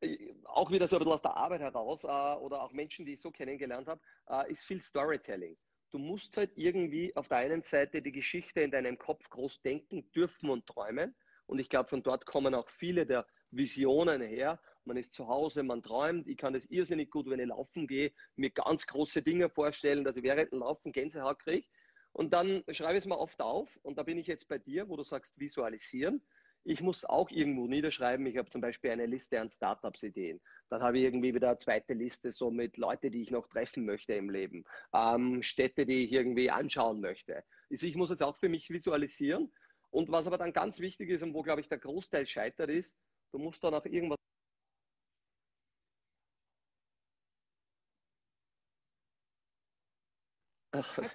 [0.00, 3.14] äh, auch wieder so ein bisschen aus der Arbeit heraus äh, oder auch Menschen, die
[3.14, 5.56] ich so kennengelernt habe, äh, ist viel Storytelling.
[5.90, 10.10] Du musst halt irgendwie auf der einen Seite die Geschichte in deinem Kopf groß denken,
[10.12, 11.14] dürfen und träumen.
[11.46, 14.60] Und ich glaube, von dort kommen auch viele der Visionen her.
[14.86, 16.28] Man ist zu Hause, man träumt.
[16.28, 20.16] Ich kann das irrsinnig gut, wenn ich laufen gehe, mir ganz große Dinge vorstellen, dass
[20.16, 21.66] ich während dem Laufen Gänsehaut kriege.
[22.12, 23.68] Und dann schreibe ich es mir oft auf.
[23.82, 26.22] Und da bin ich jetzt bei dir, wo du sagst, visualisieren.
[26.62, 28.26] Ich muss auch irgendwo niederschreiben.
[28.26, 30.40] Ich habe zum Beispiel eine Liste an Startups-Ideen.
[30.68, 33.84] Dann habe ich irgendwie wieder eine zweite Liste so mit Leuten, die ich noch treffen
[33.84, 34.64] möchte im Leben.
[34.94, 37.44] Ähm, Städte, die ich irgendwie anschauen möchte.
[37.70, 39.52] Also ich muss es auch für mich visualisieren.
[39.90, 42.96] Und was aber dann ganz wichtig ist und wo, glaube ich, der Großteil scheitert, ist,
[43.32, 44.18] du musst dann auch irgendwas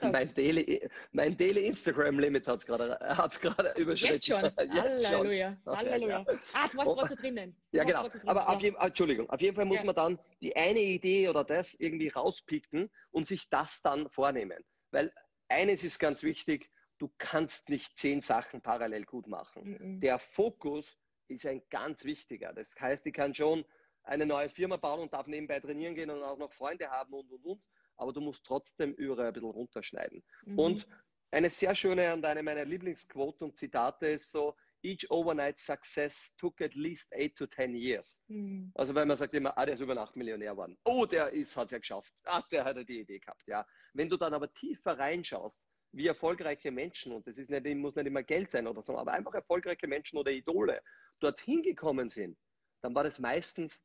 [0.02, 3.40] mein Daily, mein Daily Instagram Limit hat es gerade hat's
[3.76, 4.14] überschritten.
[4.14, 4.44] Jetzt schon.
[4.74, 5.58] Jetzt Halleluja.
[5.64, 5.78] Schon.
[5.78, 6.26] Halleluja.
[6.54, 7.56] Ah, du warst gerade so drinnen.
[7.72, 8.08] Ja, genau.
[8.08, 8.22] Drin.
[8.26, 8.48] Aber ja.
[8.48, 9.86] Auf jeden, Entschuldigung, auf jeden Fall muss ja.
[9.86, 14.64] man dann die eine Idee oder das irgendwie rauspicken und sich das dann vornehmen.
[14.92, 15.14] Weil
[15.48, 19.78] eines ist ganz wichtig, du kannst nicht zehn Sachen parallel gut machen.
[19.80, 20.00] Mhm.
[20.02, 22.54] Der Fokus ist ein ganz wichtiger.
[22.54, 23.66] Das heißt, ich kann schon
[24.04, 27.32] eine neue Firma bauen und darf nebenbei trainieren gehen und auch noch Freunde haben und
[27.32, 27.68] und und
[28.02, 30.24] aber du musst trotzdem überall ein bisschen runterschneiden.
[30.46, 30.60] Mhm.
[30.60, 30.88] Und
[31.30, 36.60] eine sehr schöne und eine meiner Lieblingsquote und Zitate ist so, each overnight success took
[36.62, 38.20] at least eight to ten years.
[38.28, 38.72] Mhm.
[38.74, 40.78] Also wenn man sagt immer, ah, der ist über Nacht Millionär geworden.
[40.84, 42.14] Oh, der ist, hat es ja geschafft.
[42.26, 43.44] Ah, der hat ja die Idee gehabt.
[43.46, 43.66] Ja.
[43.94, 45.62] Wenn du dann aber tiefer reinschaust,
[45.94, 49.12] wie erfolgreiche Menschen, und das ist nicht, muss nicht immer Geld sein oder so, aber
[49.12, 50.82] einfach erfolgreiche Menschen oder Idole
[51.20, 52.36] dorthin gekommen sind,
[52.82, 53.80] dann war das meistens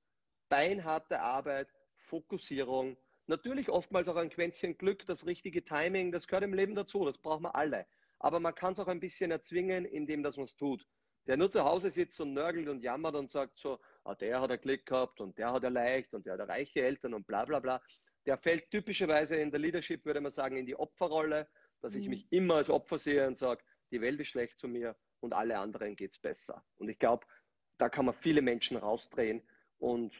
[0.48, 2.96] beinharte Arbeit, Fokussierung,
[3.28, 7.18] Natürlich oftmals auch ein Quäntchen Glück, das richtige Timing, das gehört im Leben dazu, das
[7.18, 7.86] brauchen wir alle.
[8.18, 10.86] Aber man kann es auch ein bisschen erzwingen, indem dass man es tut.
[11.26, 14.52] Der nur zu Hause sitzt und nörgelt und jammert und sagt so, ah, der hat
[14.52, 17.44] ein Glück gehabt und der hat er leicht und der hat reiche Eltern und bla
[17.44, 17.82] bla bla.
[18.26, 21.48] Der fällt typischerweise in der Leadership, würde man sagen, in die Opferrolle,
[21.80, 22.02] dass mhm.
[22.02, 25.32] ich mich immer als Opfer sehe und sage, die Welt ist schlecht zu mir und
[25.32, 26.64] alle anderen geht es besser.
[26.76, 27.26] Und ich glaube,
[27.76, 29.42] da kann man viele Menschen rausdrehen
[29.78, 30.14] und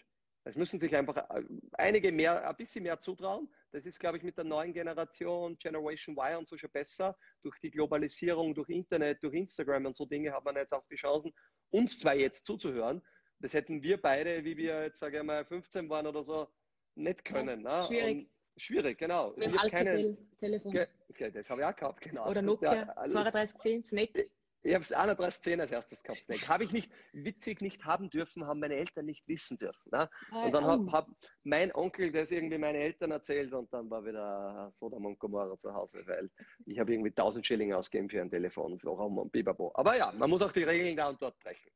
[0.46, 3.48] es müssen sich einfach äh, einige mehr, ein bisschen mehr zutrauen.
[3.72, 7.16] Das ist, glaube ich, mit der neuen Generation, Generation Y und so schon besser.
[7.42, 10.94] Durch die Globalisierung, durch Internet, durch Instagram und so Dinge hat man jetzt auch die
[10.94, 11.32] Chancen,
[11.70, 13.02] uns zwei jetzt zuzuhören.
[13.40, 16.48] Das hätten wir beide, wie wir jetzt, sage ich mal, 15 waren oder so,
[16.94, 17.62] nicht können.
[17.62, 17.84] Ja, ne?
[17.84, 18.16] schwierig.
[18.16, 19.34] Und schwierig, genau.
[19.36, 20.78] Mit dem alten Telefon.
[21.10, 22.30] Okay, das habe ich auch gehabt, genau.
[22.30, 24.30] Oder Nokia ja, also, 3210, Snake.
[24.62, 26.48] Ich habe es 3110 als erstes gehabt, Snack.
[26.48, 29.90] Habe ich nicht, witzig nicht haben dürfen, haben meine Eltern nicht wissen dürfen.
[29.92, 30.08] Ne?
[30.32, 31.08] Und dann hat hab
[31.44, 35.72] mein Onkel das irgendwie meine Eltern erzählt und dann war wieder Sodom und Gomorra zu
[35.72, 36.30] Hause, weil
[36.66, 39.70] ich habe irgendwie 1000 Schilling ausgegeben für ein Telefon, so Raum und Bibabo.
[39.74, 41.70] Aber ja, man muss auch die Regeln da und dort brechen.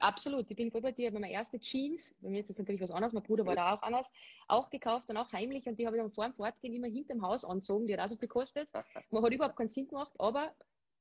[0.00, 1.10] Absolut, ich bin voll bei dir.
[1.10, 3.82] Meine erste Jeans, bei mir ist das natürlich was anderes, mein Bruder war da auch
[3.82, 4.12] anders,
[4.48, 7.22] auch gekauft und auch heimlich und die habe ich dann vor dem Fortgehen immer hinterm
[7.22, 8.70] Haus angezogen, die hat auch so viel gekostet.
[9.10, 10.54] Man hat überhaupt keinen Sinn gemacht, aber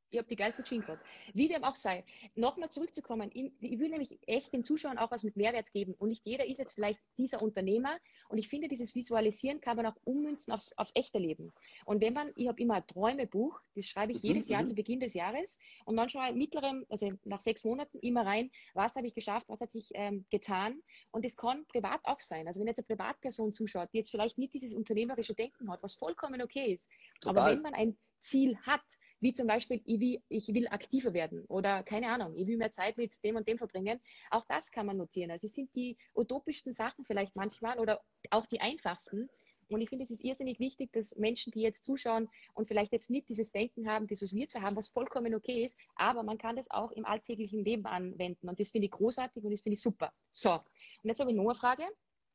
[0.09, 1.05] ich habe die geilsten Jeans gehabt.
[1.33, 2.03] Wie dem auch sei.
[2.35, 5.93] Nochmal zurückzukommen, ich will nämlich echt den Zuschauern auch was mit Mehrwert geben.
[5.97, 7.97] Und nicht jeder ist jetzt vielleicht dieser Unternehmer.
[8.29, 11.53] Und ich finde, dieses Visualisieren kann man auch ummünzen aufs, aufs echte Leben.
[11.85, 14.67] Und wenn man, ich habe immer ein Träumebuch, das schreibe ich mhm, jedes Jahr mhm.
[14.67, 15.59] zu Beginn des Jahres.
[15.85, 19.47] Und dann schaue ich mittleren, also nach sechs Monaten immer rein, was habe ich geschafft,
[19.49, 20.81] was hat sich ähm, getan.
[21.11, 22.47] Und das kann privat auch sein.
[22.47, 25.95] Also wenn jetzt eine Privatperson zuschaut, die jetzt vielleicht nicht dieses unternehmerische Denken hat, was
[25.95, 26.89] vollkommen okay ist.
[27.21, 27.37] Total.
[27.37, 28.83] Aber wenn man ein Ziel hat,
[29.19, 32.71] wie zum Beispiel, ich will, ich will aktiver werden oder keine Ahnung, ich will mehr
[32.71, 33.99] Zeit mit dem und dem verbringen.
[34.29, 35.31] Auch das kann man notieren.
[35.31, 39.29] Also es sind die utopischsten Sachen vielleicht manchmal oder auch die einfachsten.
[39.67, 43.09] Und ich finde, es ist irrsinnig wichtig, dass Menschen, die jetzt zuschauen und vielleicht jetzt
[43.09, 46.37] nicht dieses Denken haben, das, was wir zu haben, was vollkommen okay ist, aber man
[46.37, 48.47] kann das auch im alltäglichen Leben anwenden.
[48.47, 50.13] Und das finde ich großartig und das finde ich super.
[50.31, 50.63] So, und
[51.03, 51.83] jetzt habe ich noch eine Frage.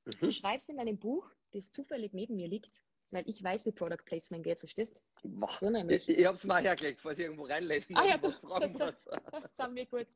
[0.06, 0.12] Mhm.
[0.20, 4.04] Du schreibst in deinem Buch, das zufällig neben mir liegt, weil ich weiß, wie Product
[4.04, 5.46] Placement geht, verstehst du?
[5.50, 6.08] So nämlich.
[6.08, 8.40] Ich, ich habe es mal hergelegt, falls ich irgendwo reinlesen ah, ja, du, das,
[9.32, 10.06] das sind wir gut.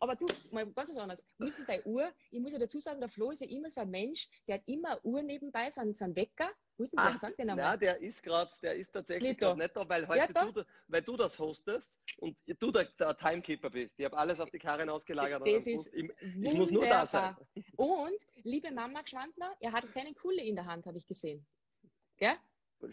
[0.00, 1.26] Aber du, mal ganz was anderes.
[1.38, 2.12] Wo ist denn deine Uhr?
[2.30, 4.62] Ich muss ja dazu sagen, der Flo ist ja immer so ein Mensch, der hat
[4.66, 6.50] immer eine Uhr nebenbei, so einen, so einen Wecker.
[6.78, 7.14] Wo ist denn der?
[7.14, 10.32] Ah, Sag den Nein, der ist gerade, der ist tatsächlich gerade nicht da, weil heute
[10.32, 13.94] ja, du, weil du das hostest und du der, der Timekeeper bist.
[13.96, 15.42] Ich habe alles auf die Karin ausgelagert.
[15.46, 17.34] Das ist ich, ich muss nur da sein.
[17.76, 21.46] Und, liebe Mama Gschwandner, er hat keinen Kulle in der Hand, habe ich gesehen.
[22.16, 22.34] Gell?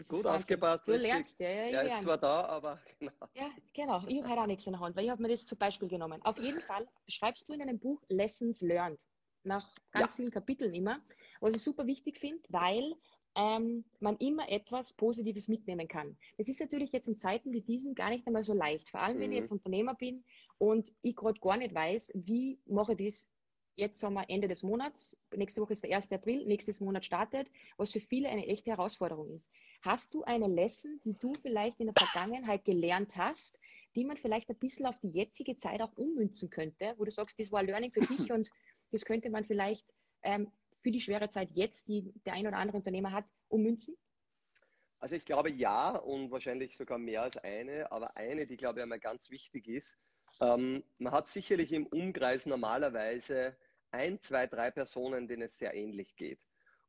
[0.08, 0.88] Gut aufgepasst.
[0.88, 1.10] Du richtig.
[1.10, 1.66] lernst, ja, ja.
[1.66, 3.12] Er ist zwar da, aber genau.
[3.34, 4.06] Ja, genau.
[4.06, 5.88] Ich habe halt auch nichts in der Hand, weil ich habe mir das zum Beispiel
[5.88, 6.22] genommen.
[6.22, 9.06] Auf jeden Fall schreibst du in einem Buch Lessons Learned.
[9.42, 10.16] Nach ganz ja.
[10.16, 11.00] vielen Kapiteln immer.
[11.40, 12.94] Was ich super wichtig finde, weil
[13.36, 16.16] ähm, man immer etwas Positives mitnehmen kann.
[16.38, 18.88] Das ist natürlich jetzt in Zeiten wie diesen gar nicht einmal so leicht.
[18.88, 19.20] Vor allem, mhm.
[19.20, 19.42] wenn ich mhm.
[19.42, 20.24] jetzt Unternehmer bin
[20.58, 23.30] und ich gerade gar nicht weiß, wie mache ich das
[23.76, 26.12] Jetzt haben wir Ende des Monats, nächste Woche ist der 1.
[26.12, 29.50] April, nächstes Monat startet, was für viele eine echte Herausforderung ist.
[29.82, 33.58] Hast du eine Lesson, die du vielleicht in der Vergangenheit gelernt hast,
[33.96, 37.40] die man vielleicht ein bisschen auf die jetzige Zeit auch ummünzen könnte, wo du sagst,
[37.40, 38.48] das war Learning für dich und
[38.92, 42.76] das könnte man vielleicht ähm, für die schwere Zeit jetzt, die der ein oder andere
[42.76, 43.96] Unternehmer hat, ummünzen?
[45.00, 48.82] Also ich glaube ja und wahrscheinlich sogar mehr als eine, aber eine, die glaube ich
[48.84, 49.98] einmal ganz wichtig ist.
[50.40, 53.56] Ähm, man hat sicherlich im Umkreis normalerweise
[53.90, 56.40] ein, zwei, drei Personen, denen es sehr ähnlich geht.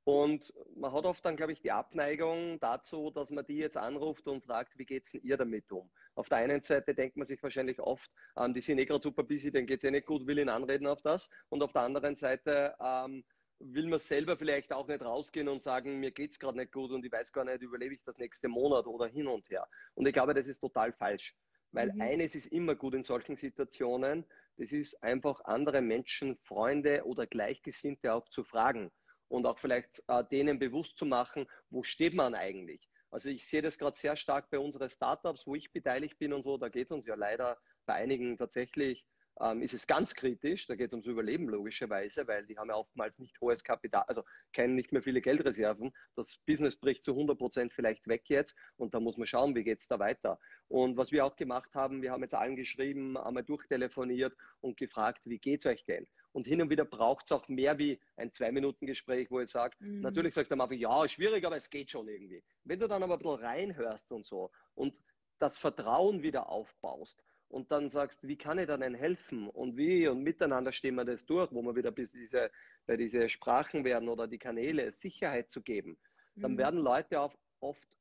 [0.07, 4.27] Und man hat oft dann, glaube ich, die Abneigung dazu, dass man die jetzt anruft
[4.27, 5.89] und fragt, wie geht's denn ihr damit um?
[6.13, 9.23] Auf der einen Seite denkt man sich wahrscheinlich oft, ähm, die sind eh gerade super
[9.23, 11.27] busy, denen geht's eh nicht gut, will ihn anreden auf das.
[11.49, 13.23] Und auf der anderen Seite ähm,
[13.59, 17.03] will man selber vielleicht auch nicht rausgehen und sagen, mir geht's gerade nicht gut und
[17.03, 19.67] ich weiß gar nicht, überlebe ich das nächste Monat oder hin und her.
[19.95, 21.35] Und ich glaube, das ist total falsch.
[21.75, 22.01] Weil mhm.
[22.01, 24.25] eines ist immer gut in solchen Situationen,
[24.57, 28.91] das ist einfach andere Menschen, Freunde oder Gleichgesinnte auch zu fragen
[29.27, 32.88] und auch vielleicht äh, denen bewusst zu machen, wo steht man eigentlich.
[33.11, 36.43] Also ich sehe das gerade sehr stark bei unseren Startups, wo ich beteiligt bin und
[36.43, 39.05] so, da geht es uns ja leider bei einigen tatsächlich
[39.41, 40.67] ähm, ist es ganz kritisch.
[40.67, 44.23] Da geht es ums Überleben logischerweise, weil die haben ja oftmals nicht hohes Kapital, also
[44.53, 45.93] kennen nicht mehr viele Geldreserven.
[46.15, 49.63] Das Business bricht zu 100 Prozent vielleicht weg jetzt und da muss man schauen, wie
[49.63, 50.39] geht es da weiter.
[50.67, 55.21] Und was wir auch gemacht haben, wir haben jetzt allen geschrieben, einmal durchtelefoniert und gefragt,
[55.25, 56.07] wie geht es euch denn?
[56.31, 60.01] Und hin und wieder braucht es auch mehr wie ein Zwei-Minuten-Gespräch, wo ich sage, mhm.
[60.01, 62.43] natürlich sagst du am Anfang, ja, schwierig, aber es geht schon irgendwie.
[62.63, 64.99] Wenn du dann aber ein bisschen reinhörst und so und
[65.39, 69.49] das Vertrauen wieder aufbaust und dann sagst, wie kann ich dann denn helfen?
[69.49, 70.08] Und wie?
[70.08, 72.51] Und miteinander stehen wir das durch, wo wir wieder bis diese,
[72.86, 75.97] bei diese Sprachen werden oder die Kanäle Sicherheit zu geben,
[76.36, 76.58] dann mhm.
[76.58, 77.97] werden Leute auch oft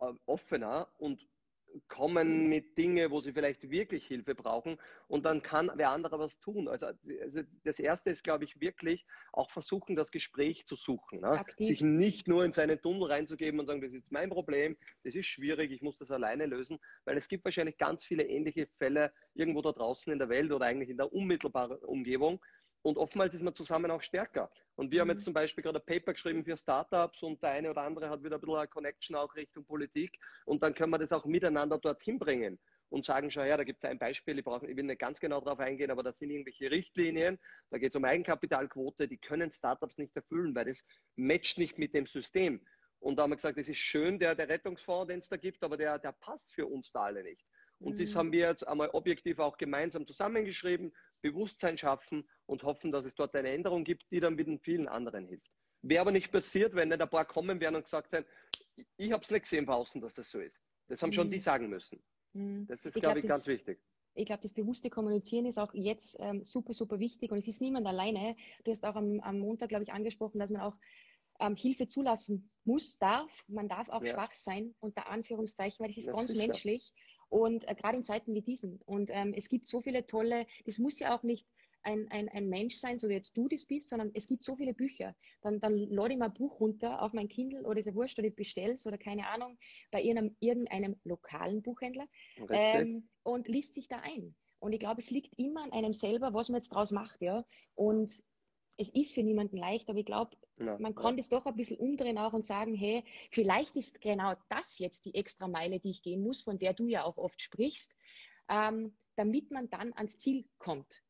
[0.00, 1.26] äh, offener und
[1.88, 4.78] kommen mit Dingen, wo sie vielleicht wirklich Hilfe brauchen
[5.08, 6.68] und dann kann wer andere was tun.
[6.68, 6.86] Also,
[7.22, 11.20] also das Erste ist, glaube ich, wirklich auch versuchen, das Gespräch zu suchen.
[11.20, 11.44] Ne?
[11.58, 15.26] Sich nicht nur in seinen Tunnel reinzugeben und sagen, das ist mein Problem, das ist
[15.26, 19.62] schwierig, ich muss das alleine lösen, weil es gibt wahrscheinlich ganz viele ähnliche Fälle irgendwo
[19.62, 22.40] da draußen in der Welt oder eigentlich in der unmittelbaren Umgebung,
[22.82, 24.50] und oftmals ist man zusammen auch stärker.
[24.76, 25.00] Und wir mhm.
[25.00, 28.08] haben jetzt zum Beispiel gerade ein Paper geschrieben für Startups und der eine oder andere
[28.08, 30.18] hat wieder ein bisschen eine Connection auch Richtung Politik.
[30.46, 33.82] Und dann können wir das auch miteinander dorthin bringen und sagen, schau her, da gibt
[33.82, 36.30] es ein Beispiel, ich, brauch, ich will nicht ganz genau darauf eingehen, aber da sind
[36.30, 37.38] irgendwelche Richtlinien,
[37.70, 40.84] da geht es um Eigenkapitalquote, die können Startups nicht erfüllen, weil das
[41.16, 42.60] matcht nicht mit dem System.
[42.98, 45.62] Und da haben wir gesagt, das ist schön, der, der Rettungsfonds, den es da gibt,
[45.62, 47.46] aber der, der passt für uns da alle nicht.
[47.78, 47.98] Und mhm.
[47.98, 53.14] das haben wir jetzt einmal objektiv auch gemeinsam zusammengeschrieben, Bewusstsein schaffen und hoffen, dass es
[53.14, 55.50] dort eine Änderung gibt, die dann mit den vielen anderen hilft.
[55.82, 58.28] Wäre aber nicht passiert, wenn nicht ein paar kommen wären und gesagt hätten,
[58.96, 60.62] ich habe es nicht gesehen draußen, dass das so ist.
[60.88, 61.14] Das haben mhm.
[61.14, 62.02] schon die sagen müssen.
[62.32, 62.66] Mhm.
[62.66, 63.80] Das ist, glaube ich, glaub, ganz wichtig.
[64.14, 67.60] Ich glaube, das bewusste Kommunizieren ist auch jetzt ähm, super, super wichtig und es ist
[67.60, 68.36] niemand alleine.
[68.64, 70.76] Du hast auch am, am Montag, glaube ich, angesprochen, dass man auch
[71.38, 73.44] ähm, Hilfe zulassen muss, darf.
[73.48, 74.12] Man darf auch ja.
[74.12, 76.46] schwach sein, unter Anführungszeichen, weil das ist das ganz sicher.
[76.46, 76.92] menschlich.
[77.30, 78.80] Und äh, gerade in Zeiten wie diesen.
[78.84, 81.46] Und ähm, es gibt so viele tolle, das muss ja auch nicht
[81.82, 84.56] ein, ein, ein Mensch sein, so wie jetzt du das bist, sondern es gibt so
[84.56, 85.14] viele Bücher.
[85.40, 88.18] Dann, dann lade ich mal ein Buch runter auf mein Kindle oder ist ja wurscht
[88.18, 89.58] oder ich bestell's oder keine Ahnung,
[89.90, 92.06] bei irgendeinem, irgendeinem lokalen Buchhändler
[92.50, 94.34] ähm, und liest sich da ein.
[94.58, 97.46] Und ich glaube, es liegt immer an einem selber, was man jetzt draus macht, ja.
[97.74, 98.22] Und
[98.76, 101.16] es ist für niemanden leicht, aber ich glaube, ja, man kann ja.
[101.18, 105.14] das doch ein bisschen umdrehen auch und sagen, hey, vielleicht ist genau das jetzt die
[105.14, 107.96] extra Meile, die ich gehen muss, von der du ja auch oft sprichst,
[108.48, 111.02] ähm, damit man dann ans Ziel kommt.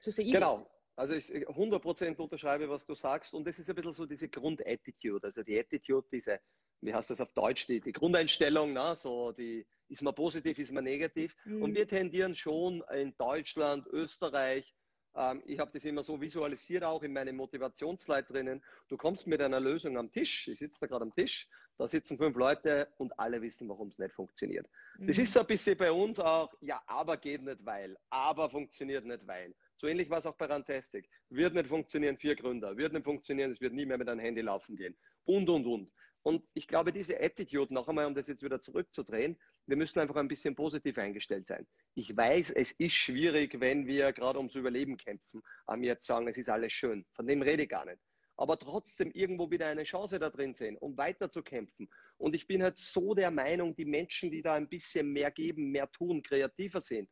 [0.00, 0.56] So sehe ich genau.
[0.56, 0.70] Das.
[0.98, 3.34] Also ich 100% unterschreibe, was du sagst.
[3.34, 5.26] Und das ist ein bisschen so diese Grundattitude.
[5.26, 6.40] Also die Attitude, diese,
[6.80, 10.72] wie heißt das auf Deutsch, die, die Grundeinstellung, na, so die, ist man positiv, ist
[10.72, 11.36] man negativ.
[11.44, 11.62] Mhm.
[11.62, 14.74] Und wir tendieren schon in Deutschland, Österreich,
[15.16, 18.62] ähm, ich habe das immer so visualisiert, auch in meinen Motivationsleiterinnen.
[18.88, 21.48] Du kommst mit einer Lösung am Tisch, ich sitze da gerade am Tisch,
[21.78, 24.66] Da sitzen fünf Leute und alle wissen, warum es nicht funktioniert.
[24.98, 25.06] Mhm.
[25.06, 29.04] Das ist so ein bisschen bei uns auch, ja, aber geht nicht, weil, aber funktioniert
[29.04, 29.54] nicht, weil.
[29.74, 31.08] So ähnlich war es auch bei Rantastic.
[31.28, 32.76] Wird nicht funktionieren, vier Gründer.
[32.76, 34.96] Wird nicht funktionieren, es wird nie mehr mit einem Handy laufen gehen.
[35.24, 35.92] Und, und, und.
[36.26, 40.16] Und ich glaube, diese Attitude, noch einmal, um das jetzt wieder zurückzudrehen, wir müssen einfach
[40.16, 41.64] ein bisschen positiv eingestellt sein.
[41.94, 46.36] Ich weiß, es ist schwierig, wenn wir gerade ums Überleben kämpfen, am jetzt sagen, es
[46.36, 47.06] ist alles schön.
[47.12, 48.00] Von dem rede ich gar nicht.
[48.36, 51.88] Aber trotzdem irgendwo wieder eine Chance da drin sehen, um weiter zu kämpfen.
[52.16, 55.70] Und ich bin halt so der Meinung, die Menschen, die da ein bisschen mehr geben,
[55.70, 57.08] mehr tun, kreativer sind,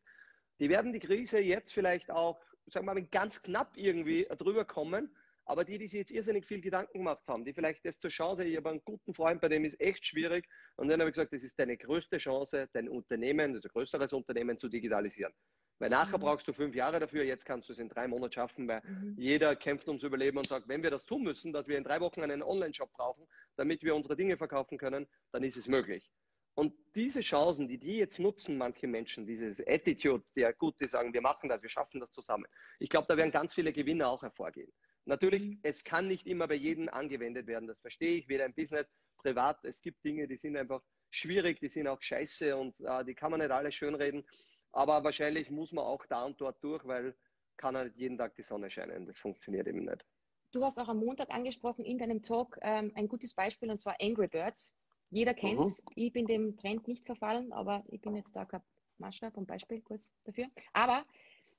[0.59, 5.15] die werden die Krise jetzt vielleicht auch, sagen wir mal, ganz knapp irgendwie drüber kommen
[5.45, 8.43] aber die, die sich jetzt irrsinnig viel Gedanken gemacht haben, die vielleicht das zur Chance,
[8.43, 10.47] ich habe einen guten Freund, bei dem ist echt schwierig.
[10.75, 14.13] Und dann habe ich gesagt, das ist deine größte Chance, dein Unternehmen, also ein größeres
[14.13, 15.33] Unternehmen zu digitalisieren.
[15.79, 16.21] Weil nachher mhm.
[16.21, 19.15] brauchst du fünf Jahre dafür, jetzt kannst du es in drei Monaten schaffen, weil mhm.
[19.17, 21.99] jeder kämpft ums Überleben und sagt, wenn wir das tun müssen, dass wir in drei
[21.99, 23.27] Wochen einen Online-Shop brauchen,
[23.57, 26.09] damit wir unsere Dinge verkaufen können, dann ist es möglich.
[26.57, 31.13] Und diese Chancen, die die jetzt nutzen, manche Menschen, dieses Attitude, der gut, die sagen,
[31.13, 32.45] wir machen das, wir schaffen das zusammen.
[32.79, 34.71] Ich glaube, da werden ganz viele Gewinner auch hervorgehen.
[35.05, 35.59] Natürlich, mhm.
[35.63, 37.67] es kann nicht immer bei jedem angewendet werden.
[37.67, 39.63] Das verstehe ich, weder im Business, privat.
[39.63, 43.31] Es gibt Dinge, die sind einfach schwierig, die sind auch scheiße und äh, die kann
[43.31, 44.25] man nicht alle schönreden.
[44.71, 47.15] Aber wahrscheinlich muss man auch da und dort durch, weil
[47.57, 49.05] kann halt jeden Tag die Sonne scheinen.
[49.05, 50.05] Das funktioniert eben nicht.
[50.51, 53.95] Du hast auch am Montag angesprochen in deinem Talk ähm, ein gutes Beispiel und zwar
[54.01, 54.75] Angry Birds.
[55.09, 55.81] Jeder kennt es.
[55.81, 55.91] Mhm.
[55.95, 58.61] Ich bin dem Trend nicht verfallen, aber ich bin jetzt da kein
[58.97, 60.47] Maßstab und Beispiel kurz dafür.
[60.73, 61.05] Aber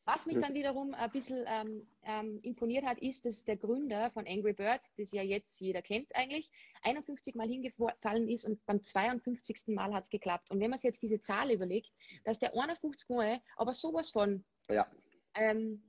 [0.06, 4.24] was mich dann wiederum ein bisschen ähm, ähm, imponiert hat, ist, dass der Gründer von
[4.26, 9.74] Angry Birds, das ja jetzt jeder kennt eigentlich, 51 Mal hingefallen ist und beim 52.
[9.74, 10.48] Mal hat es geklappt.
[10.50, 11.90] Und wenn man sich jetzt diese Zahl überlegt,
[12.24, 14.86] dass der 51 Mal aber sowas von ja.
[15.34, 15.82] ähm,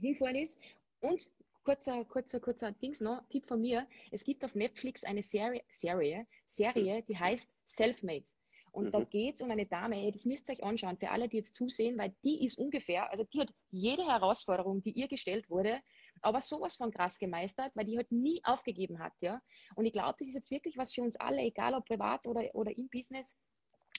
[0.00, 0.60] hingefallen ist
[1.00, 1.28] und
[1.64, 6.26] kurzer, kurzer, kurzer Dings noch, Tipp von mir, es gibt auf Netflix eine Serie, Serie,
[6.46, 8.24] Serie die heißt Selfmade.
[8.72, 8.90] Und mhm.
[8.90, 11.38] da geht es um eine Dame, ey, das müsst ihr euch anschauen, für alle, die
[11.38, 15.80] jetzt zusehen, weil die ist ungefähr, also die hat jede Herausforderung, die ihr gestellt wurde,
[16.22, 19.40] aber sowas von krass gemeistert, weil die halt nie aufgegeben hat, ja.
[19.74, 22.48] Und ich glaube, das ist jetzt wirklich was für uns alle, egal ob privat oder,
[22.54, 23.38] oder im Business,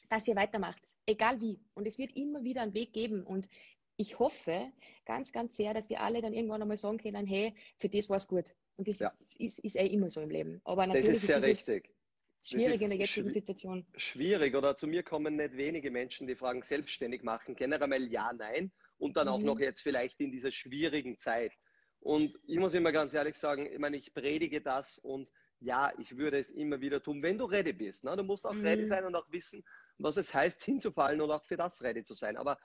[0.09, 1.59] dass ihr weitermacht, egal wie.
[1.73, 3.23] Und es wird immer wieder einen Weg geben.
[3.23, 3.49] Und
[3.97, 4.71] ich hoffe
[5.05, 8.17] ganz, ganz sehr, dass wir alle dann irgendwann einmal sagen können, hey, für das war
[8.17, 8.53] es gut.
[8.77, 9.11] Und das ja.
[9.37, 10.61] ist, ist eh immer so im Leben.
[10.65, 11.93] Aber natürlich das ist sehr ist richtig
[12.41, 13.85] schwierig in der jetzigen Situation.
[13.95, 18.71] Schwierig oder zu mir kommen nicht wenige Menschen, die fragen, selbstständig machen, generell ja, nein
[18.97, 19.33] und dann mhm.
[19.33, 21.53] auch noch jetzt vielleicht in dieser schwierigen Zeit.
[21.99, 26.17] Und ich muss immer ganz ehrlich sagen, ich meine, ich predige das und ja, ich
[26.17, 28.03] würde es immer wieder tun, wenn du ready bist.
[28.03, 28.15] Ne?
[28.17, 28.65] Du musst auch mhm.
[28.65, 29.63] ready sein und auch wissen,
[29.99, 32.37] was es heißt, hinzufallen und auch für das ready zu sein.
[32.37, 32.57] Aber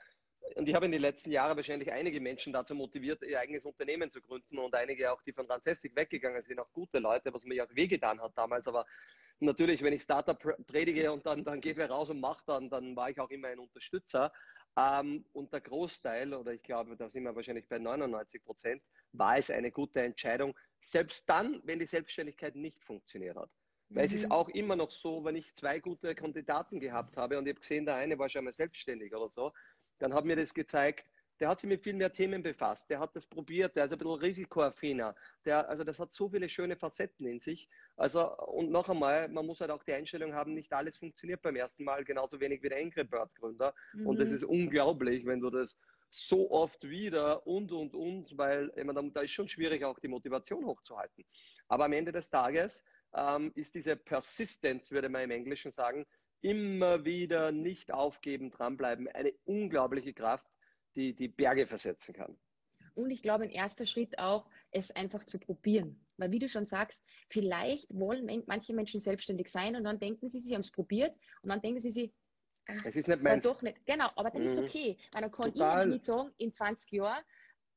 [0.54, 4.10] und ich habe in den letzten Jahren wahrscheinlich einige Menschen dazu motiviert, ihr eigenes Unternehmen
[4.10, 7.56] zu gründen und einige auch, die von Rantastic weggegangen sind, auch gute Leute, was mir
[7.56, 8.68] ja auch wehgetan hat damals.
[8.68, 8.86] Aber
[9.40, 12.96] natürlich, wenn ich Startup predige und dann, dann geht wer raus und macht dann, dann
[12.96, 14.32] war ich auch immer ein Unterstützer.
[14.78, 19.38] Ähm, und der Großteil, oder ich glaube, da sind wir wahrscheinlich bei 99 Prozent, war
[19.38, 23.50] es eine gute Entscheidung, selbst dann, wenn die Selbstständigkeit nicht funktioniert hat.
[23.88, 24.06] Weil mhm.
[24.06, 24.32] es ist mhm.
[24.32, 27.86] auch immer noch so, wenn ich zwei gute Kandidaten gehabt habe und ich habe gesehen,
[27.86, 29.52] der eine war schon mal selbstständig oder so,
[29.98, 31.06] dann hat mir das gezeigt,
[31.40, 33.98] der hat sich mit viel mehr Themen befasst, der hat das probiert, der ist ein
[33.98, 37.68] bisschen risikoaffiner, der, also das hat so viele schöne Facetten in sich.
[37.96, 41.56] Also, und noch einmal, man muss halt auch die Einstellung haben, nicht alles funktioniert beim
[41.56, 43.74] ersten Mal, genauso wenig wie der Angry Bird Gründer.
[43.92, 44.06] Mhm.
[44.06, 45.78] Und das ist unglaublich, wenn du das
[46.10, 50.64] so oft wieder und, und, und, weil meine, da ist schon schwierig, auch die Motivation
[50.64, 51.24] hochzuhalten.
[51.68, 52.82] Aber am Ende des Tages
[53.14, 56.06] ähm, ist diese Persistence, würde man im Englischen sagen,
[56.42, 60.46] immer wieder nicht aufgeben, dranbleiben, eine unglaubliche Kraft,
[60.96, 62.36] die die Berge versetzen kann.
[62.94, 66.00] Und ich glaube, ein erster Schritt auch, es einfach zu probieren.
[66.16, 70.40] Weil wie du schon sagst, vielleicht wollen manche Menschen selbstständig sein und dann denken sie,
[70.40, 72.12] sie haben es probiert und dann denken sie sich,
[72.84, 73.44] es ist nicht meins.
[73.44, 73.84] doch nicht.
[73.86, 74.46] Genau, aber dann mhm.
[74.46, 74.96] ist es okay.
[75.12, 75.86] Weil dann kann Total.
[75.86, 77.22] ich nicht sagen, in 20 Jahren,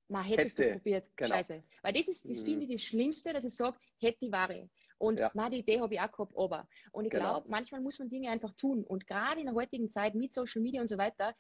[0.08, 1.12] man hätte es probiert.
[1.15, 1.36] Genau.
[1.36, 1.63] Scheiße.
[1.84, 2.45] Weil das ist, das mhm.
[2.45, 4.69] finde ich das Schlimmste, dass ich sage, hätte die Ware.
[4.97, 5.32] Und ja.
[5.34, 6.67] na, die Idee habe ich auch gehabt, aber.
[6.91, 7.25] Und ich genau.
[7.25, 8.84] glaube, manchmal muss man Dinge einfach tun.
[8.84, 11.36] Und gerade in der heutigen Zeit mit Social Media und so weiter,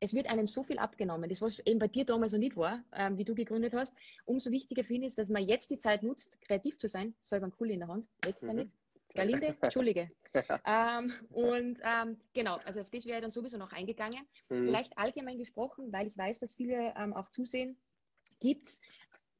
[0.00, 1.28] es wird einem so viel abgenommen.
[1.28, 3.94] Das, was eben bei dir damals noch nicht war, ähm, wie du gegründet hast.
[4.24, 7.14] Umso wichtiger finde ich, dass man jetzt die Zeit nutzt, kreativ zu sein.
[7.20, 8.08] Selber ein Kuli in der Hand.
[8.24, 8.46] Weg mhm.
[8.46, 8.70] damit.
[9.14, 10.10] Galinde, Entschuldige.
[10.64, 14.26] ähm, und ähm, genau, also auf das wäre ich dann sowieso noch eingegangen.
[14.48, 14.64] Mhm.
[14.64, 17.76] Vielleicht allgemein gesprochen, weil ich weiß, dass viele ähm, auch zusehen,
[18.38, 18.80] gibt es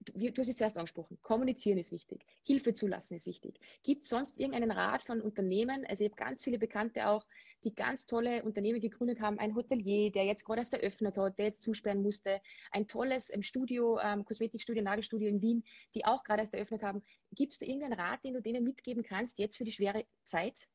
[0.00, 3.60] du hast es zuerst angesprochen, kommunizieren ist wichtig, Hilfe zulassen ist wichtig.
[3.82, 5.84] Gibt es sonst irgendeinen Rat von Unternehmen?
[5.86, 7.26] Also ich habe ganz viele Bekannte auch,
[7.64, 9.38] die ganz tolle Unternehmen gegründet haben.
[9.38, 12.40] Ein Hotelier, der jetzt gerade erst eröffnet hat, der jetzt zusperren musste.
[12.70, 17.02] Ein tolles Studio, ähm, Kosmetikstudio, Nagelstudio in Wien, die auch gerade erst eröffnet haben.
[17.32, 20.68] Gibt es da irgendeinen Rat, den du denen mitgeben kannst, jetzt für die schwere Zeit?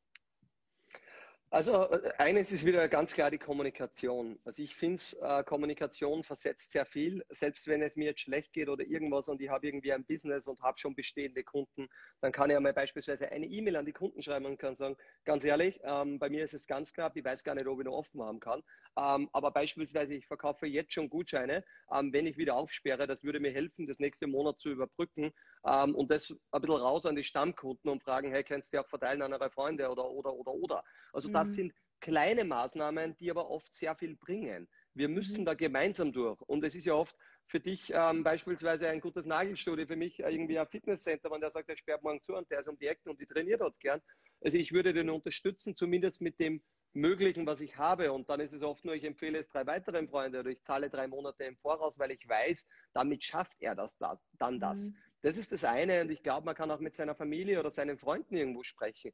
[1.56, 4.38] Also äh, eines ist wieder ganz klar die Kommunikation.
[4.44, 7.24] Also ich finde, äh, Kommunikation versetzt sehr viel.
[7.30, 10.48] Selbst wenn es mir jetzt schlecht geht oder irgendwas und ich habe irgendwie ein Business
[10.48, 11.88] und habe schon bestehende Kunden,
[12.20, 14.98] dann kann ich ja mal beispielsweise eine E-Mail an die Kunden schreiben und kann sagen,
[15.24, 17.86] ganz ehrlich, ähm, bei mir ist es ganz klar, ich weiß gar nicht, ob ich
[17.86, 18.62] noch offen haben kann.
[18.98, 21.64] Ähm, aber beispielsweise, ich verkaufe jetzt schon Gutscheine.
[21.92, 25.32] Ähm, wenn ich wieder aufsperre, das würde mir helfen, das nächste Monat zu überbrücken
[25.68, 28.88] ähm, und das ein bisschen raus an die Stammkunden und fragen, hey, kannst du auch
[28.88, 30.84] verteilen an eure Freunde oder, oder, oder, oder.
[31.12, 31.54] Also das mhm.
[31.54, 34.68] sind kleine Maßnahmen, die aber oft sehr viel bringen.
[34.94, 35.46] Wir müssen mhm.
[35.46, 36.40] da gemeinsam durch.
[36.42, 37.16] Und es ist ja oft
[37.48, 41.70] für dich ähm, beispielsweise ein gutes Nagelstudio, für mich irgendwie ein Fitnesscenter, wenn der sagt,
[41.70, 44.02] der sperrt morgen zu und der ist um die Ecke und die trainiert dort gern.
[44.42, 46.62] Also ich würde den unterstützen, zumindest mit dem
[46.96, 48.12] Möglichen, was ich habe.
[48.12, 50.90] Und dann ist es oft nur, ich empfehle es drei weiteren Freunden oder ich zahle
[50.90, 54.80] drei Monate im Voraus, weil ich weiß, damit schafft er das, das dann das.
[54.80, 54.98] Mhm.
[55.22, 56.02] Das ist das eine.
[56.02, 59.12] Und ich glaube, man kann auch mit seiner Familie oder seinen Freunden irgendwo sprechen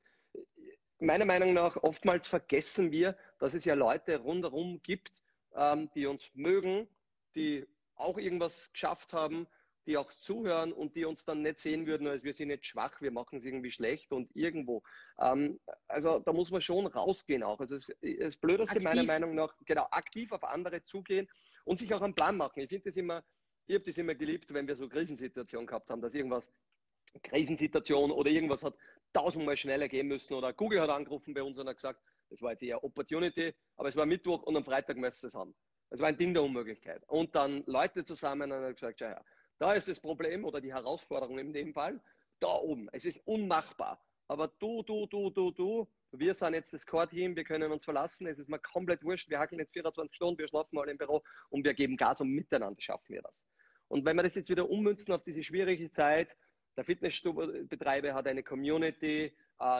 [1.01, 5.21] meiner Meinung nach, oftmals vergessen wir, dass es ja Leute rundherum gibt,
[5.55, 6.87] ähm, die uns mögen,
[7.35, 9.47] die auch irgendwas geschafft haben,
[9.87, 13.01] die auch zuhören und die uns dann nicht sehen würden, als wir sind nicht schwach,
[13.01, 14.83] wir machen es irgendwie schlecht und irgendwo.
[15.19, 17.59] Ähm, also da muss man schon rausgehen auch.
[17.59, 18.83] Also es, das Blödeste aktiv.
[18.83, 21.27] meiner Meinung nach, genau, aktiv auf andere zugehen
[21.65, 22.59] und sich auch einen Plan machen.
[22.59, 23.23] Ich finde das immer,
[23.65, 26.51] ich habe das immer geliebt, wenn wir so Krisensituationen gehabt haben, dass irgendwas
[27.23, 28.75] Krisensituation oder irgendwas hat
[29.13, 32.51] tausendmal schneller gehen müssen oder Google hat angerufen bei uns und hat gesagt, das war
[32.51, 35.53] jetzt eher Opportunity, aber es war Mittwoch und am Freitag müsst ihr es haben.
[35.89, 37.03] Das war ein Ding der Unmöglichkeit.
[37.09, 39.21] Und dann Leute zusammen und hat gesagt, ja,
[39.61, 42.01] da ist das Problem oder die Herausforderung in dem Fall,
[42.39, 42.89] da oben.
[42.93, 44.03] Es ist unmachbar.
[44.27, 48.25] Aber du, du, du, du, du, wir sind jetzt das Core-Team, wir können uns verlassen,
[48.25, 51.21] es ist mir komplett wurscht, wir hackeln jetzt 24 Stunden, wir schlafen mal im Büro
[51.49, 53.45] und wir geben Gas und miteinander schaffen wir das.
[53.87, 56.35] Und wenn wir das jetzt wieder ummünzen auf diese schwierige Zeit,
[56.75, 59.31] der Fitnessstudio-Betreiber hat eine Community,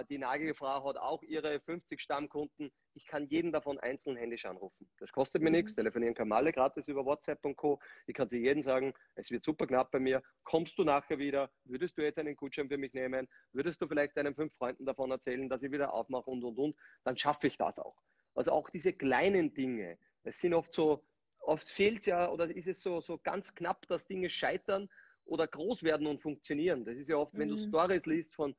[0.09, 2.71] die Nagelfrau hat auch ihre 50 Stammkunden.
[2.93, 4.87] Ich kann jeden davon einzeln händisch anrufen.
[4.99, 5.55] Das kostet mir mhm.
[5.55, 5.75] nichts.
[5.75, 7.79] Telefonieren kann man alle gratis über WhatsApp und Co.
[8.05, 10.21] Ich kann zu jedem sagen, es wird super knapp bei mir.
[10.43, 11.49] Kommst du nachher wieder?
[11.63, 13.27] Würdest du jetzt einen Gutschein für mich nehmen?
[13.53, 16.75] Würdest du vielleicht deinen fünf Freunden davon erzählen, dass ich wieder aufmache und, und, und?
[17.03, 17.95] Dann schaffe ich das auch.
[18.35, 19.97] Also auch diese kleinen Dinge.
[20.23, 21.03] Es sind oft so,
[21.39, 24.89] oft fehlt es ja oder ist es so, so ganz knapp, dass Dinge scheitern
[25.25, 26.85] oder groß werden und funktionieren.
[26.85, 27.67] Das ist ja oft, wenn du mhm.
[27.67, 28.55] Stories liest von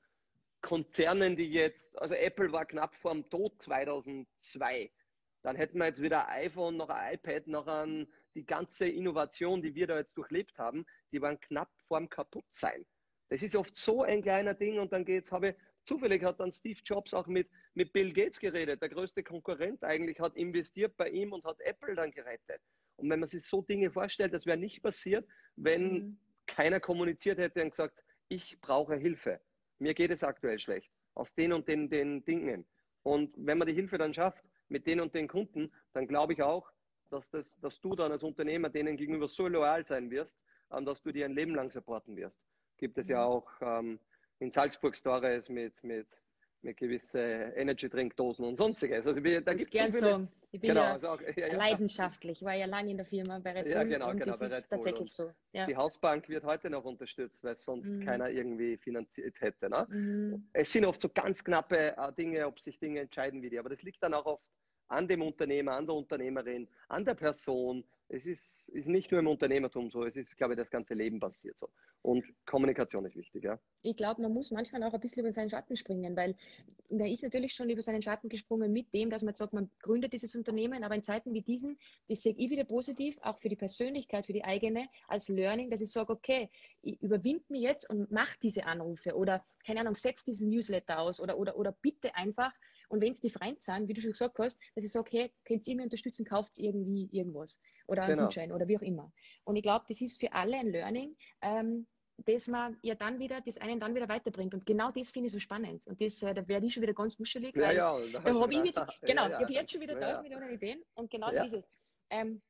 [0.63, 4.91] Konzernen, die jetzt, also Apple war knapp vor dem Tod 2002.
[5.43, 9.61] Dann hätten wir jetzt wieder ein iPhone, noch ein iPad, noch ein, die ganze Innovation,
[9.61, 12.87] die wir da jetzt durchlebt haben, die waren knapp vorm Kaputtsein.
[13.29, 16.79] Das ist oft so ein kleiner Ding und dann geht's, habe zufällig hat dann Steve
[16.85, 21.33] Jobs auch mit, mit Bill Gates geredet, der größte Konkurrent eigentlich, hat investiert bei ihm
[21.33, 22.61] und hat Apple dann gerettet.
[22.97, 27.39] Und wenn man sich so Dinge vorstellt, das wäre nicht passiert, wenn mhm keiner kommuniziert
[27.39, 29.41] hätte und gesagt, ich brauche Hilfe.
[29.83, 30.91] Mir geht es aktuell schlecht.
[31.15, 32.65] Aus den und den, den Dingen.
[33.03, 36.43] Und wenn man die Hilfe dann schafft mit den und den Kunden, dann glaube ich
[36.43, 36.71] auch,
[37.11, 40.39] dass, das, dass du dann als Unternehmer denen gegenüber so loyal sein wirst,
[40.71, 42.41] ähm, dass du die ein Leben lang supporten wirst.
[42.79, 43.33] Gibt es ja mhm.
[43.33, 44.01] auch ähm,
[44.39, 46.07] in Salzburg Stories mit, mit
[46.63, 47.19] mit gewisse
[47.57, 49.07] Energy-Trinkdosen und sonstiges.
[49.07, 51.57] Also wir, da gibt es so, so Ich bin genau, ja, also auch, ja, ja,
[51.57, 54.41] leidenschaftlich, war ja lange in der Firma bei Red Bull ja, genau, und genau, das
[54.41, 55.31] ist tatsächlich so.
[55.55, 58.05] Die Hausbank wird heute noch unterstützt, weil sonst mhm.
[58.05, 59.69] keiner irgendwie finanziert hätte.
[59.69, 59.87] Ne?
[59.91, 60.49] Mhm.
[60.53, 63.71] Es sind oft so ganz knappe äh, Dinge, ob sich Dinge entscheiden wie die, aber
[63.71, 64.45] das liegt dann auch oft
[64.89, 69.27] an dem Unternehmer, an der Unternehmerin, an der Person, es ist, ist nicht nur im
[69.27, 71.69] Unternehmertum so, es ist, glaube ich, das ganze Leben passiert so.
[72.03, 73.59] Und Kommunikation ist wichtig, ja.
[73.83, 76.37] Ich glaube, man muss manchmal auch ein bisschen über seinen Schatten springen, weil
[76.91, 80.13] man ist natürlich schon über seinen Schatten gesprungen mit dem, dass man sagt, man gründet
[80.13, 83.57] dieses Unternehmen, aber in Zeiten wie diesen, das sehe ich wieder positiv, auch für die
[83.57, 86.51] Persönlichkeit, für die eigene, als Learning, dass ich sage, okay,
[86.83, 91.21] ich überwinde mich jetzt und mache diese Anrufe oder, keine Ahnung, setze diesen Newsletter aus
[91.21, 92.53] oder, oder, oder bitte einfach,
[92.93, 95.33] und wenn es die Freunde sind, wie du schon gesagt hast, dass ich sage, hey,
[95.47, 98.25] könnt ihr mir unterstützen, kauft irgendwie irgendwas oder einen genau.
[98.25, 99.11] Gutschein oder wie auch immer.
[99.45, 101.87] Und ich glaube, das ist für alle ein Learning, ähm,
[102.19, 104.53] das man ja dann wieder, das einen dann wieder weiterbringt.
[104.53, 105.87] Und genau das finde ich so spannend.
[105.87, 107.57] Und das, äh, da werde ich schon wieder ganz muschelig.
[107.57, 109.37] Ja, ja, da habe ich, jetzt, genau, ja, ja.
[109.39, 111.65] ich habe jetzt schon wieder tausend Millionen Ideen und genau so ist es.
[112.11, 112.43] Ähm,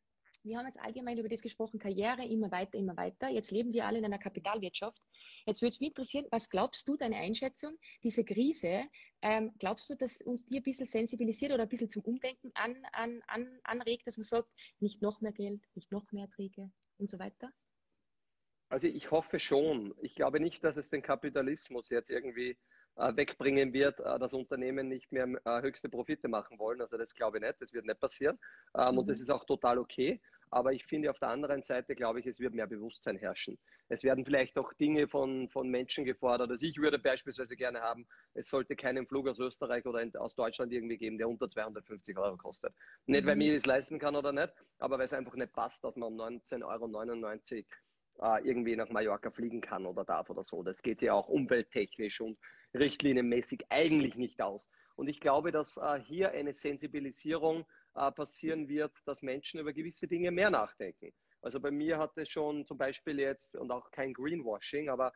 [0.44, 3.28] wir haben jetzt allgemein über das gesprochen, Karriere immer weiter, immer weiter.
[3.28, 5.00] Jetzt leben wir alle in einer Kapitalwirtschaft.
[5.46, 8.84] Jetzt würde es mich interessieren, was glaubst du, deine Einschätzung, diese Krise,
[9.22, 12.76] ähm, glaubst du, dass uns die ein bisschen sensibilisiert oder ein bisschen zum Umdenken an,
[12.92, 14.48] an, an, anregt, dass man sagt,
[14.80, 17.50] nicht noch mehr Geld, nicht noch mehr Erträge und so weiter?
[18.68, 19.94] Also ich hoffe schon.
[20.00, 22.56] Ich glaube nicht, dass es den Kapitalismus jetzt irgendwie
[22.96, 26.80] äh, wegbringen wird, äh, dass Unternehmen nicht mehr äh, höchste Profite machen wollen.
[26.80, 28.38] Also das glaube ich nicht, das wird nicht passieren.
[28.76, 28.98] Ähm, mhm.
[28.98, 30.20] Und das ist auch total okay.
[30.52, 33.58] Aber ich finde auf der anderen Seite, glaube ich, es wird mehr Bewusstsein herrschen.
[33.88, 36.50] Es werden vielleicht auch Dinge von, von Menschen gefordert.
[36.50, 40.70] Also ich würde beispielsweise gerne haben, es sollte keinen Flug aus Österreich oder aus Deutschland
[40.70, 42.74] irgendwie geben, der unter 250 Euro kostet.
[43.06, 43.38] Nicht, weil mhm.
[43.38, 46.20] mir das leisten kann oder nicht, aber weil es einfach nicht passt, dass man um
[46.20, 46.64] 19,99
[47.56, 50.62] Euro äh, irgendwie nach Mallorca fliegen kann oder darf oder so.
[50.62, 52.38] Das geht ja auch umwelttechnisch und
[52.74, 54.68] richtlinienmäßig eigentlich nicht aus.
[54.96, 60.30] Und ich glaube, dass äh, hier eine Sensibilisierung passieren wird, dass Menschen über gewisse Dinge
[60.30, 61.12] mehr nachdenken.
[61.42, 65.12] Also bei mir hat es schon zum Beispiel jetzt, und auch kein Greenwashing, aber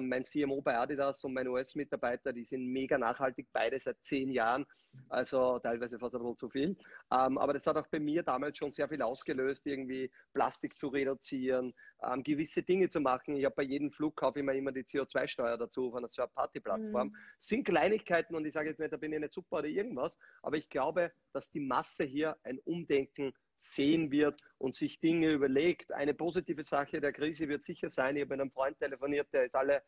[0.00, 4.64] mein CMO bei Adidas und mein US-Mitarbeiter, die sind mega nachhaltig, beide seit zehn Jahren,
[5.08, 6.76] also teilweise fast ein bisschen zu viel.
[7.12, 10.88] Ähm, aber das hat auch bei mir damals schon sehr viel ausgelöst, irgendwie Plastik zu
[10.88, 13.36] reduzieren, ähm, gewisse Dinge zu machen.
[13.36, 17.08] Ich habe bei jedem Flug kaufe ich mir immer die CO2-Steuer dazu von einer Third-Party-Plattform.
[17.08, 17.16] Mhm.
[17.38, 20.56] Sind Kleinigkeiten und ich sage jetzt nicht, da bin ich nicht super oder irgendwas, aber
[20.56, 25.92] ich glaube, dass die Masse hier ein Umdenken sehen wird und sich Dinge überlegt.
[25.92, 29.44] Eine positive Sache der Krise wird sicher sein, ich habe mit einem Freund telefoniert, der
[29.44, 29.82] ist alle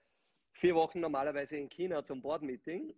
[0.52, 2.94] vier Wochen normalerweise in China zum Board-Meeting.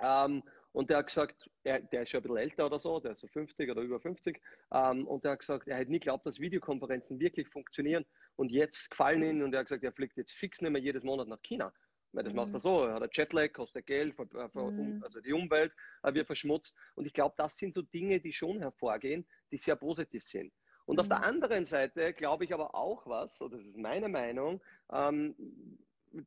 [0.00, 0.42] Ähm,
[0.72, 3.20] und der hat gesagt, er, der ist schon ein bisschen älter oder so, der ist
[3.20, 4.40] so 50 oder über 50.
[4.72, 8.04] Ähm, und der hat gesagt, er hätte nie geglaubt, dass Videokonferenzen wirklich funktionieren.
[8.36, 11.02] Und jetzt gefallen ihn und er hat gesagt, er fliegt jetzt fix nicht mehr jedes
[11.02, 11.72] Monat nach China.
[12.16, 12.38] Weil das mhm.
[12.38, 15.02] macht er so, er hat ein Jetlag, kostet Geld, mhm.
[15.04, 16.74] also die Umwelt wird verschmutzt.
[16.94, 20.50] Und ich glaube, das sind so Dinge, die schon hervorgehen, die sehr positiv sind.
[20.86, 21.00] Und mhm.
[21.00, 21.24] auf der mhm.
[21.24, 25.36] anderen Seite glaube ich aber auch was, oder das ist meine Meinung, ähm,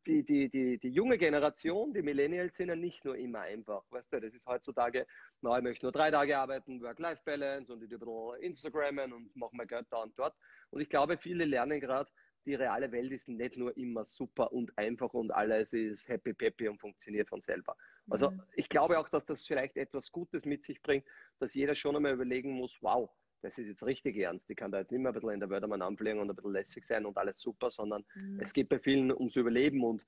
[0.05, 3.81] die, die, die, die junge Generation, die Millennials sind ja nicht nur immer einfach.
[3.89, 5.07] Weißt du, das ist heutzutage,
[5.41, 9.55] na, ich möchte nur drei Tage arbeiten, Work-Life-Balance und ich ein bisschen Instagrammen und mache
[9.55, 10.35] mein Geld da und dort.
[10.69, 12.11] Und ich glaube, viele lernen gerade,
[12.49, 16.67] die reale Welt ist nicht nur immer super und einfach und alles ist happy peppy
[16.67, 17.77] und funktioniert von selber.
[18.09, 18.41] Also mhm.
[18.53, 21.05] ich glaube auch, dass das vielleicht etwas Gutes mit sich bringt,
[21.39, 23.09] dass jeder schon einmal überlegen muss, wow,
[23.43, 24.49] das ist jetzt richtig ernst.
[24.49, 26.53] Ich kann da jetzt nicht mehr ein bisschen in der Wörtermann anfliegen und ein bisschen
[26.53, 28.39] lässig sein und alles super, sondern mhm.
[28.41, 30.05] es geht bei vielen ums Überleben und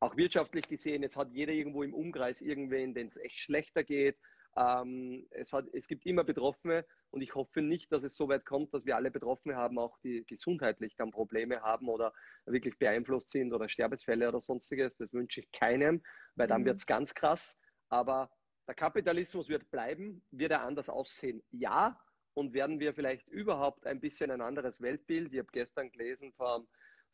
[0.00, 4.18] auch wirtschaftlich gesehen, jetzt hat jeder irgendwo im Umkreis irgendwen, den es echt schlechter geht.
[4.56, 8.46] Ähm, es, hat, es gibt immer Betroffene und ich hoffe nicht, dass es so weit
[8.46, 12.12] kommt, dass wir alle Betroffene haben, auch die gesundheitlich dann Probleme haben oder
[12.46, 14.96] wirklich beeinflusst sind oder Sterbesfälle oder sonstiges.
[14.96, 16.02] Das wünsche ich keinem,
[16.36, 16.66] weil dann mhm.
[16.66, 17.58] wird es ganz krass.
[17.90, 18.30] Aber
[18.66, 20.22] der Kapitalismus wird bleiben.
[20.30, 21.42] Wird er anders aussehen?
[21.50, 21.98] Ja.
[22.34, 25.32] Und werden wir vielleicht überhaupt ein bisschen ein anderes Weltbild?
[25.32, 26.68] Ich habe gestern gelesen vom,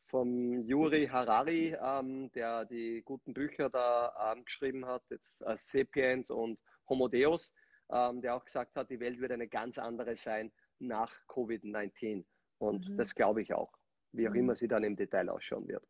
[0.07, 6.29] vom Yuri Harari, ähm, der die guten Bücher da ähm, geschrieben hat, jetzt äh, Sapiens
[6.29, 7.53] und Homo Deus,
[7.91, 12.25] ähm, der auch gesagt hat, die Welt wird eine ganz andere sein nach Covid-19.
[12.57, 12.97] Und mhm.
[12.97, 13.71] das glaube ich auch,
[14.11, 14.39] wie auch mhm.
[14.39, 15.85] immer sie dann im Detail ausschauen wird.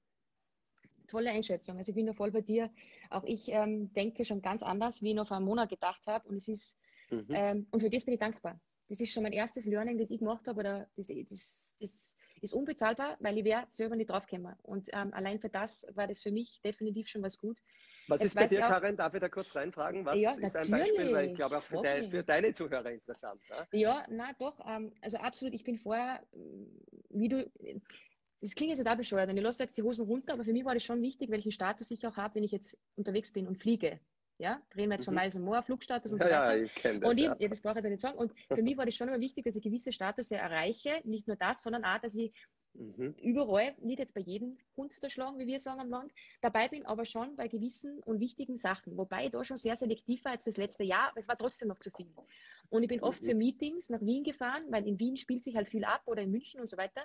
[1.07, 1.77] Tolle Einschätzung.
[1.77, 2.71] Also ich bin da voll bei dir.
[3.09, 6.27] Auch ich ähm, denke schon ganz anders, wie ich noch vor einem Monat gedacht habe.
[6.29, 6.79] Und es ist,
[7.09, 7.27] mhm.
[7.29, 8.59] ähm, und für das bin ich dankbar.
[8.89, 10.59] Das ist schon mein erstes Learning, das ich gemacht habe.
[10.59, 14.55] Oder das, das, das ist unbezahlbar, weil ich wäre selber nicht draufgekommen.
[14.63, 17.61] Und ähm, allein für das war das für mich definitiv schon was gut.
[18.07, 18.97] Was Jetzt ist bei dir, auch, Karin?
[18.97, 20.05] Darf ich da kurz reinfragen?
[20.05, 21.13] Was ja, ist ein Beispiel?
[21.13, 23.41] Weil ich glaube auch für, dein, für deine Zuhörer interessant.
[23.49, 23.79] Ne?
[23.79, 24.59] Ja, na doch.
[24.67, 25.53] Ähm, also absolut.
[25.53, 26.21] Ich bin vorher,
[27.09, 27.49] wie du,
[28.41, 30.65] das klingt jetzt da bescheuert und ich lasse jetzt die Hosen runter, aber für mich
[30.65, 33.55] war das schon wichtig, welchen Status ich auch habe, wenn ich jetzt unterwegs bin und
[33.55, 33.99] fliege.
[34.39, 35.21] Ja, drehen wir jetzt von mhm.
[35.21, 36.57] Miles Moor, Flugstatus und so weiter.
[36.57, 37.09] Ja, ich kenne das.
[37.09, 37.35] Und ich, ja.
[37.39, 37.47] ja.
[37.47, 38.17] das brauche ich da nicht sagen.
[38.17, 40.99] Und für mich war das schon immer wichtig, dass ich gewisse Status erreiche.
[41.05, 42.33] Nicht nur das, sondern auch, dass ich
[42.73, 43.15] mhm.
[43.21, 46.85] überall, nicht jetzt bei jedem Hund der Schlagen, wie wir sagen am Land, dabei bin,
[46.85, 48.97] aber schon bei gewissen und wichtigen Sachen.
[48.97, 51.67] Wobei ich da schon sehr selektiv war als das letzte Jahr, aber es war trotzdem
[51.67, 52.13] noch zu viel.
[52.69, 53.25] Und ich bin oft mhm.
[53.25, 56.31] für Meetings nach Wien gefahren, weil in Wien spielt sich halt viel ab oder in
[56.31, 57.03] München und so weiter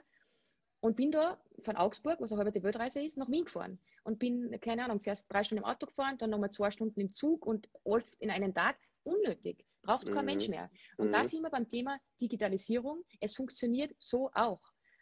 [0.80, 3.78] und bin da von Augsburg, was auch halbe die Weltreise ist, nach Wien gefahren.
[4.04, 7.12] Und bin, keine Ahnung, zuerst drei Stunden im Auto gefahren, dann nochmal zwei Stunden im
[7.12, 8.78] Zug und oft in einem Tag.
[9.02, 9.64] Unnötig.
[9.82, 10.24] Braucht kein mhm.
[10.24, 10.70] Mensch mehr.
[10.96, 11.12] Und mhm.
[11.12, 13.04] da sind wir beim Thema Digitalisierung.
[13.20, 14.60] Es funktioniert so auch.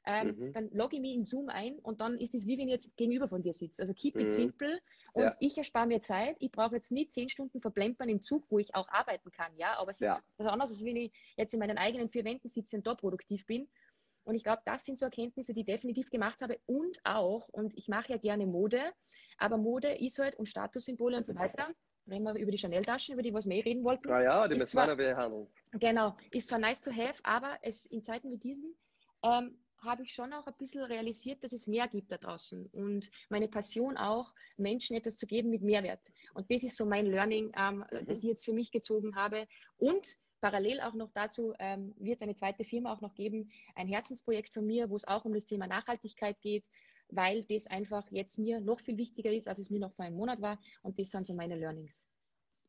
[0.08, 0.52] Ähm, mhm.
[0.52, 2.96] Dann logge ich mich in Zoom ein und dann ist es wie wenn ich jetzt
[2.96, 3.82] gegenüber von dir sitze.
[3.82, 4.28] Also keep it mhm.
[4.28, 4.78] simple
[5.12, 5.36] und ja.
[5.40, 6.36] ich erspare mir Zeit.
[6.38, 9.52] Ich brauche jetzt nicht zehn Stunden verplempern im Zug, wo ich auch arbeiten kann.
[9.56, 10.12] Ja, aber es ja.
[10.12, 12.94] ist was anderes, als wenn ich jetzt in meinen eigenen vier Wänden sitze und da
[12.94, 13.68] produktiv bin.
[14.22, 16.58] Und ich glaube, das sind so Erkenntnisse, die ich definitiv gemacht habe.
[16.66, 18.92] Und auch, und ich mache ja gerne Mode,
[19.38, 21.68] aber Mode ist halt und Statussymbole und so weiter.
[22.08, 24.08] Reden wir über die Chanel-Taschen, über die wir mehr reden wollten.
[24.08, 25.48] Ja, ja, die müssen wir behandeln.
[25.72, 28.76] Genau, ist zwar nice to have, aber es in Zeiten wie diesen
[29.24, 33.10] ähm, habe ich schon auch ein bisschen realisiert, dass es mehr gibt da draußen und
[33.28, 36.00] meine Passion auch, Menschen etwas zu geben mit Mehrwert.
[36.34, 38.06] Und das ist so mein Learning, ähm, mhm.
[38.06, 39.46] das ich jetzt für mich gezogen habe.
[39.78, 43.88] Und Parallel auch noch dazu ähm, wird es eine zweite Firma auch noch geben, ein
[43.88, 46.68] Herzensprojekt von mir, wo es auch um das Thema Nachhaltigkeit geht.
[47.08, 50.16] weil das einfach jetzt mir noch viel wichtiger ist, als es mir noch vor einem
[50.16, 50.58] Monat war.
[50.82, 52.08] Und das sind so meine Learnings.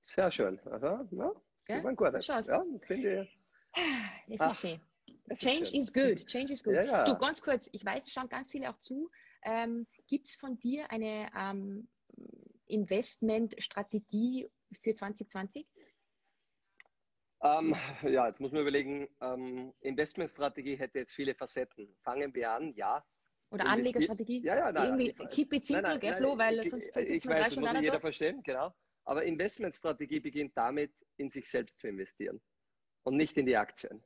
[0.03, 0.59] Sehr schön.
[0.65, 1.31] Also, ja,
[1.67, 1.79] ja?
[1.95, 2.13] gut.
[2.47, 3.39] Ja, finde ich.
[4.29, 4.79] Es ist schön.
[5.35, 6.25] Change is, good.
[6.25, 6.75] Change is good.
[6.75, 7.03] Ja, ja.
[7.03, 9.09] Du, ganz kurz, ich weiß, es schauen ganz viele auch zu.
[9.43, 11.87] Ähm, Gibt es von dir eine ähm,
[12.67, 14.49] Investmentstrategie
[14.81, 15.67] für 2020?
[17.43, 21.95] Ähm, ja, jetzt muss man überlegen, ähm, Investmentstrategie hätte jetzt viele Facetten.
[22.03, 23.03] Fangen wir an, ja.
[23.49, 24.41] Oder Anlegerstrategie?
[24.43, 24.85] Ja, ja, nein.
[24.99, 27.73] Irgendwie nein, keep it simple, nein, nein, Flo, weil ich, sonst sitzt man weiß, drei
[27.73, 28.73] muss jeder verstehen, genau.
[29.05, 32.41] Aber Investmentstrategie beginnt damit, in sich selbst zu investieren
[33.03, 34.03] und nicht in die Aktien.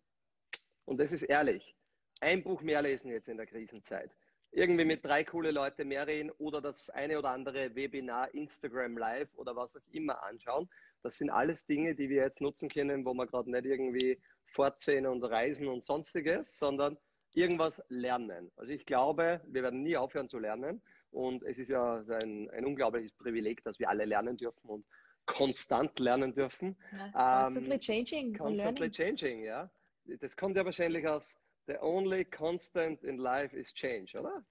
[0.85, 1.75] Und das ist ehrlich.
[2.21, 4.11] Ein Buch mehr lesen jetzt in der Krisenzeit.
[4.51, 9.33] Irgendwie mit drei coole Leute mehr reden oder das eine oder andere Webinar, Instagram Live
[9.35, 10.69] oder was auch immer anschauen.
[11.03, 15.07] Das sind alles Dinge, die wir jetzt nutzen können, wo wir gerade nicht irgendwie fortsehen
[15.07, 16.97] und reisen und sonstiges, sondern
[17.33, 18.51] irgendwas lernen.
[18.57, 20.81] Also ich glaube, wir werden nie aufhören zu lernen.
[21.11, 24.85] Und es ist ja ein, ein unglaubliches Privileg, dass wir alle lernen dürfen und
[25.25, 26.77] konstant lernen dürfen.
[26.91, 28.37] Ja, constantly ähm, changing.
[28.37, 29.69] Constantly changing, ja.
[30.05, 31.35] Das kommt ja wahrscheinlich aus
[31.67, 34.43] The only constant in life is change, oder?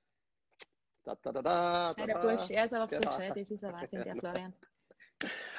[1.04, 2.22] Da, da, da, da, da, da.
[2.22, 4.54] Bursch, er ist aber so gescheit, das ist ein Wahnsinn, der Florian.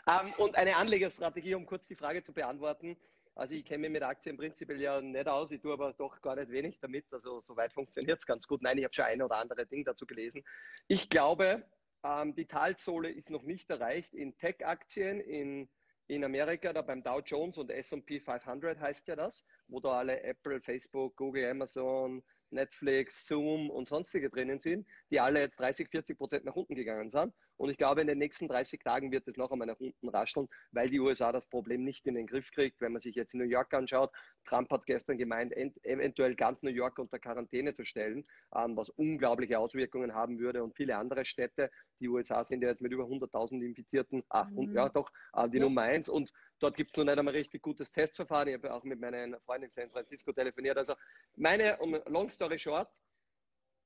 [0.07, 2.97] ähm, und eine Anlegerstrategie, um kurz die Frage zu beantworten.
[3.35, 6.35] Also ich kenne mich mit Aktien prinzipiell ja nicht aus, ich tue aber doch gar
[6.35, 7.05] nicht wenig damit.
[7.11, 8.61] Also soweit funktioniert es ganz gut.
[8.61, 10.43] Nein, ich habe schon ein oder andere Ding dazu gelesen.
[10.87, 11.63] Ich glaube,
[12.03, 15.69] ähm, die Talsohle ist noch nicht erreicht in Tech-Aktien, in,
[16.11, 20.21] in Amerika, da beim Dow Jones und S&P 500 heißt ja das, wo da alle
[20.23, 26.17] Apple, Facebook, Google, Amazon, Netflix, Zoom und sonstige drinnen sind, die alle jetzt 30, 40
[26.17, 27.33] Prozent nach unten gegangen sind.
[27.61, 30.49] Und ich glaube, in den nächsten 30 Tagen wird es noch einmal nach unten rascheln,
[30.71, 32.81] weil die USA das Problem nicht in den Griff kriegt.
[32.81, 34.11] Wenn man sich jetzt New York anschaut,
[34.45, 35.53] Trump hat gestern gemeint,
[35.83, 40.63] eventuell ganz New York unter Quarantäne zu stellen, ähm, was unglaubliche Auswirkungen haben würde.
[40.63, 44.73] Und viele andere Städte, die USA sind ja jetzt mit über 100.000 Infizierten, ah, mhm.
[44.73, 45.63] ja doch, äh, die ja.
[45.63, 46.09] Nummer eins.
[46.09, 48.47] Und dort gibt es noch nicht einmal richtig gutes Testverfahren.
[48.47, 50.79] Ich habe auch mit meinen Freunden in San Francisco telefoniert.
[50.79, 50.95] Also
[51.35, 52.89] meine, um long story short,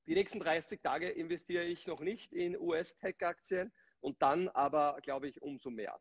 [0.06, 5.42] die nächsten 30 Tage investiere ich noch nicht in US-Tech-Aktien und dann aber, glaube ich,
[5.42, 5.98] umso mehr.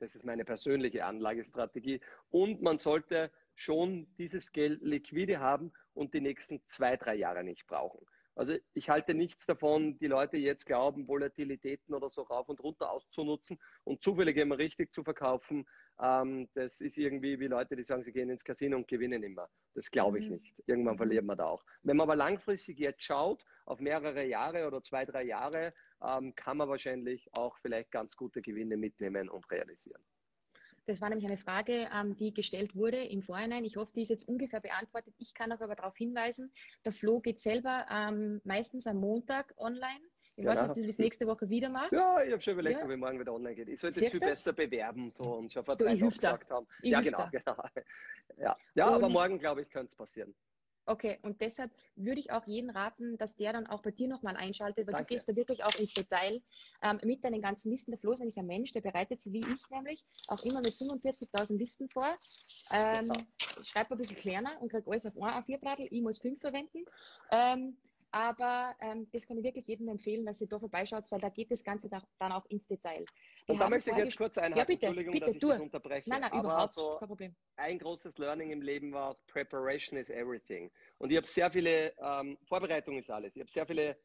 [0.00, 2.00] Das ist meine persönliche Anlagestrategie.
[2.30, 7.66] Und man sollte schon dieses Geld liquide haben und die nächsten zwei, drei Jahre nicht
[7.66, 8.04] brauchen.
[8.36, 12.90] Also ich halte nichts davon, die Leute jetzt glauben, Volatilitäten oder so rauf und runter
[12.90, 15.66] auszunutzen und zufällig immer richtig zu verkaufen.
[16.00, 19.48] Ähm, das ist irgendwie wie Leute, die sagen, sie gehen ins Casino und gewinnen immer.
[19.74, 20.36] Das glaube ich mhm.
[20.36, 20.54] nicht.
[20.66, 21.64] Irgendwann verliert man da auch.
[21.82, 25.72] Wenn man aber langfristig jetzt schaut, auf mehrere Jahre oder zwei, drei Jahre,
[26.02, 30.02] ähm, kann man wahrscheinlich auch vielleicht ganz gute Gewinne mitnehmen und realisieren.
[30.86, 33.64] Das war nämlich eine Frage, ähm, die gestellt wurde im Vorhinein.
[33.64, 35.14] Ich hoffe, die ist jetzt ungefähr beantwortet.
[35.18, 36.52] Ich kann auch aber darauf hinweisen,
[36.84, 40.00] der Flo geht selber ähm, meistens am Montag online.
[40.36, 40.50] Ich genau.
[40.50, 41.92] weiß nicht, ob du das nächste Woche wieder machst.
[41.92, 42.84] Ja, ich habe schon überlegt, ja.
[42.84, 43.68] ob ich morgen wieder online geht.
[43.68, 44.30] Ich sollte es viel das?
[44.30, 46.66] besser bewerben so und schon vor drei Wochen gesagt haben.
[46.82, 47.56] Ich ja, genau, genau.
[48.36, 50.34] Ja, ja aber morgen, glaube ich, könnte es passieren.
[50.86, 54.36] Okay, und deshalb würde ich auch jeden raten, dass der dann auch bei dir nochmal
[54.36, 55.06] einschaltet, weil Danke.
[55.06, 56.42] du gehst da wirklich auch ins Detail
[56.82, 57.92] ähm, mit deinen ganzen Listen.
[57.92, 60.74] Der Flo ist nämlich ein Mensch, der bereitet sie wie ich nämlich auch immer mit
[60.74, 62.12] 45.000 Listen vor.
[62.70, 63.10] Ähm,
[63.62, 65.88] schreibt ein bisschen kleiner und kriegt alles auf ein A4-Brattel.
[65.90, 66.84] Ich muss fünf verwenden.
[67.30, 67.78] Ähm,
[68.14, 71.50] aber ähm, das kann ich wirklich jedem empfehlen, dass ihr da vorbeischaut, weil da geht
[71.50, 73.04] das Ganze dann auch ins Detail.
[73.46, 75.50] Wir und da möchte ich jetzt kurz einhaken, ja, bitte, Entschuldigung, bitte, dass ich du.
[75.50, 76.08] dich unterbreche.
[76.08, 77.34] Nein, nein, aber überhaupt so kein Problem.
[77.56, 80.70] Ein großes Learning im Leben war auch, Preparation is everything.
[80.98, 83.34] Und ich habe sehr viele, ähm, Vorbereitung ist alles.
[83.34, 83.98] Ich habe sehr viele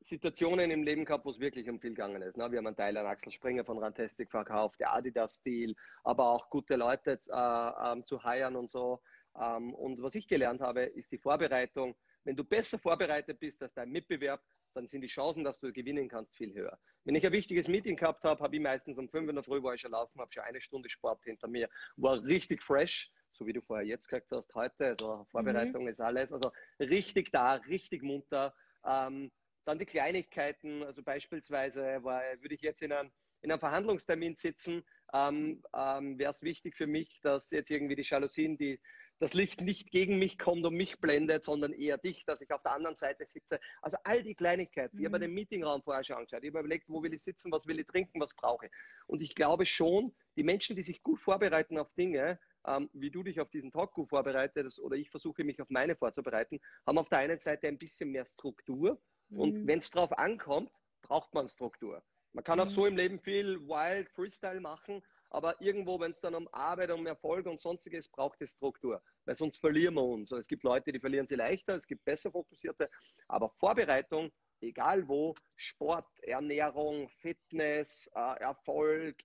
[0.00, 2.36] Situationen im Leben gehabt, wo es wirklich um viel gegangen ist.
[2.36, 2.50] Ne?
[2.50, 6.74] Wir haben einen Teil an Axel Springer von Rantastic verkauft, der Adidas-Stil, aber auch gute
[6.74, 9.00] Leute äh, ähm, zu heiern und so.
[9.40, 11.94] Ähm, und was ich gelernt habe, ist die Vorbereitung.
[12.24, 14.42] Wenn du besser vorbereitet bist als dein Mitbewerb,
[14.74, 16.78] dann sind die Chancen, dass du gewinnen kannst, viel höher.
[17.04, 19.62] Wenn ich ein wichtiges Meeting gehabt habe, habe ich meistens um fünf in der Früh
[19.62, 23.46] war ich schon laufen, habe schon eine Stunde Sport hinter mir, war richtig fresh, so
[23.46, 24.86] wie du vorher jetzt gesagt hast, heute.
[24.86, 25.88] Also Vorbereitung mhm.
[25.88, 26.32] ist alles.
[26.32, 28.52] Also richtig da, richtig munter.
[28.86, 29.30] Ähm,
[29.64, 33.12] dann die Kleinigkeiten, also beispielsweise war, würde ich jetzt in einem,
[33.42, 38.02] in einem Verhandlungstermin sitzen, ähm, ähm, wäre es wichtig für mich, dass jetzt irgendwie die
[38.02, 38.80] Jalousien, die
[39.22, 42.60] das Licht nicht gegen mich kommt und mich blendet, sondern eher dich, dass ich auf
[42.64, 43.60] der anderen Seite sitze.
[43.80, 44.96] Also all die Kleinigkeiten.
[44.96, 45.00] Mhm.
[45.00, 46.42] Ich habe den Meetingraum vorher schon angeschaut.
[46.42, 48.72] Ich habe überlegt, wo will ich sitzen, was will ich trinken, was brauche ich.
[49.06, 53.22] Und ich glaube schon, die Menschen, die sich gut vorbereiten auf Dinge, ähm, wie du
[53.22, 57.08] dich auf diesen Talk gut vorbereitest oder ich versuche mich auf meine vorzubereiten, haben auf
[57.08, 59.00] der einen Seite ein bisschen mehr Struktur.
[59.28, 59.38] Mhm.
[59.38, 62.02] Und wenn es darauf ankommt, braucht man Struktur.
[62.32, 62.64] Man kann mhm.
[62.64, 65.00] auch so im Leben viel Wild Freestyle machen,
[65.32, 69.34] aber irgendwo, wenn es dann um Arbeit, um Erfolg und sonstiges braucht es Struktur, weil
[69.34, 70.30] sonst verlieren wir uns.
[70.30, 72.90] Es gibt Leute, die verlieren sie leichter, es gibt besser fokussierte,
[73.28, 74.30] aber Vorbereitung,
[74.60, 79.16] egal wo, Sport, Ernährung, Fitness, äh, Erfolg,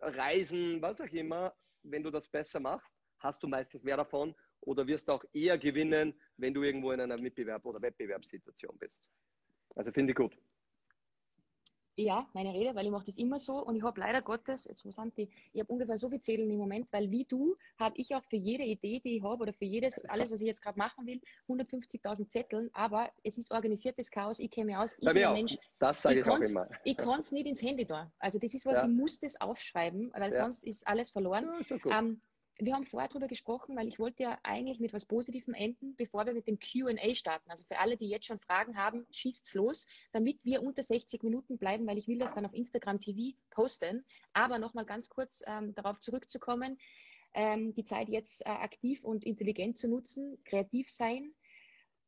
[0.00, 4.86] Reisen, was auch immer, wenn du das besser machst, hast du meistens mehr davon oder
[4.86, 9.04] wirst auch eher gewinnen, wenn du irgendwo in einer Mitbewerb- oder Wettbewerbssituation bist.
[9.76, 10.36] Also finde ich gut.
[11.96, 14.84] Ja, meine Rede, weil ich mache das immer so und ich habe leider Gottes, jetzt
[14.84, 17.96] wo sind die, ich habe ungefähr so viel Zählen im Moment, weil wie du habe
[17.98, 20.60] ich auch für jede Idee, die ich habe oder für jedes, alles, was ich jetzt
[20.62, 25.06] gerade machen will, 150.000 Zetteln, aber es ist organisiertes Chaos, ich kenne mich aus, ich
[25.06, 26.68] bin ein Mensch, das sage ich, ich auch immer.
[26.82, 28.10] Ich kann es nicht ins Handy da.
[28.18, 28.84] Also das ist was, ja.
[28.84, 30.32] ich muss das aufschreiben, weil ja.
[30.32, 31.48] sonst ist alles verloren.
[31.58, 32.20] Ja, so ähm,
[32.58, 36.24] wir haben vorher darüber gesprochen, weil ich wollte ja eigentlich mit was Positivem enden, bevor
[36.24, 37.50] wir mit dem Q&A starten.
[37.50, 41.58] Also für alle, die jetzt schon Fragen haben, schießt's los, damit wir unter 60 Minuten
[41.58, 44.04] bleiben, weil ich will das dann auf Instagram TV posten.
[44.32, 46.78] Aber nochmal ganz kurz ähm, darauf zurückzukommen,
[47.34, 51.34] ähm, die Zeit jetzt äh, aktiv und intelligent zu nutzen, kreativ sein,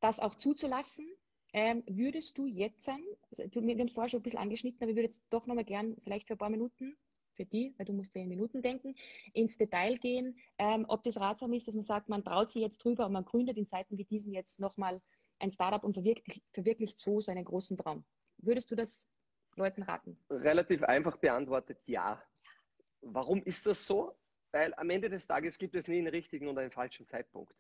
[0.00, 1.06] das auch zuzulassen.
[1.52, 4.96] Ähm, würdest du jetzt, also, wir haben es vorher schon ein bisschen angeschnitten, aber ich
[4.96, 6.96] würde jetzt doch nochmal gern vielleicht für ein paar Minuten
[7.36, 8.94] für die, weil du musst ja in Minuten denken,
[9.32, 12.84] ins Detail gehen, ähm, ob das ratsam ist, dass man sagt, man traut sich jetzt
[12.84, 15.00] drüber und man gründet in Zeiten wie diesen jetzt nochmal
[15.38, 18.04] ein Startup und verwirklicht, verwirklicht so seinen großen Traum.
[18.38, 19.08] Würdest du das
[19.56, 20.18] Leuten raten?
[20.30, 22.22] Relativ einfach beantwortet, ja.
[23.02, 24.14] Warum ist das so?
[24.52, 27.54] Weil am Ende des Tages gibt es nie einen richtigen und einen falschen Zeitpunkt.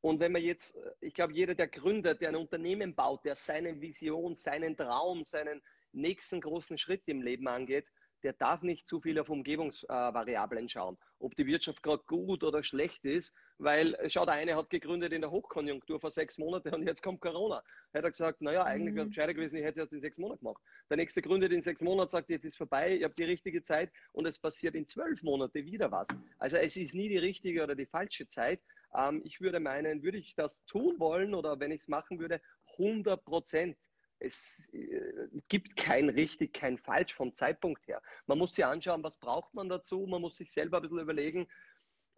[0.00, 3.80] Und wenn man jetzt, ich glaube, jeder, der gründet, der ein Unternehmen baut, der seine
[3.80, 5.62] Vision, seinen Traum, seinen
[5.92, 7.86] nächsten großen Schritt im Leben angeht,
[8.26, 13.04] der darf nicht zu viel auf Umgebungsvariablen schauen, ob die Wirtschaft gerade gut oder schlecht
[13.04, 16.84] ist, weil, äh, schau, der eine hat gegründet in der Hochkonjunktur vor sechs Monaten und
[16.84, 17.62] jetzt kommt Corona.
[17.92, 19.10] Er hat gesagt, naja, eigentlich wäre es mhm.
[19.10, 20.60] gescheiter gewesen, ich hätte es erst in sechs Monaten gemacht.
[20.90, 23.92] Der nächste gründet in sechs Monaten, sagt, jetzt ist vorbei, ich habe die richtige Zeit
[24.10, 26.08] und es passiert in zwölf Monaten wieder was.
[26.40, 28.60] Also es ist nie die richtige oder die falsche Zeit.
[28.96, 32.40] Ähm, ich würde meinen, würde ich das tun wollen oder wenn ich es machen würde,
[32.76, 33.76] 100 Prozent
[34.18, 38.02] es äh, gibt kein richtig, kein falsch vom Zeitpunkt her.
[38.26, 40.06] Man muss sich anschauen, was braucht man dazu.
[40.06, 41.46] Man muss sich selber ein bisschen überlegen,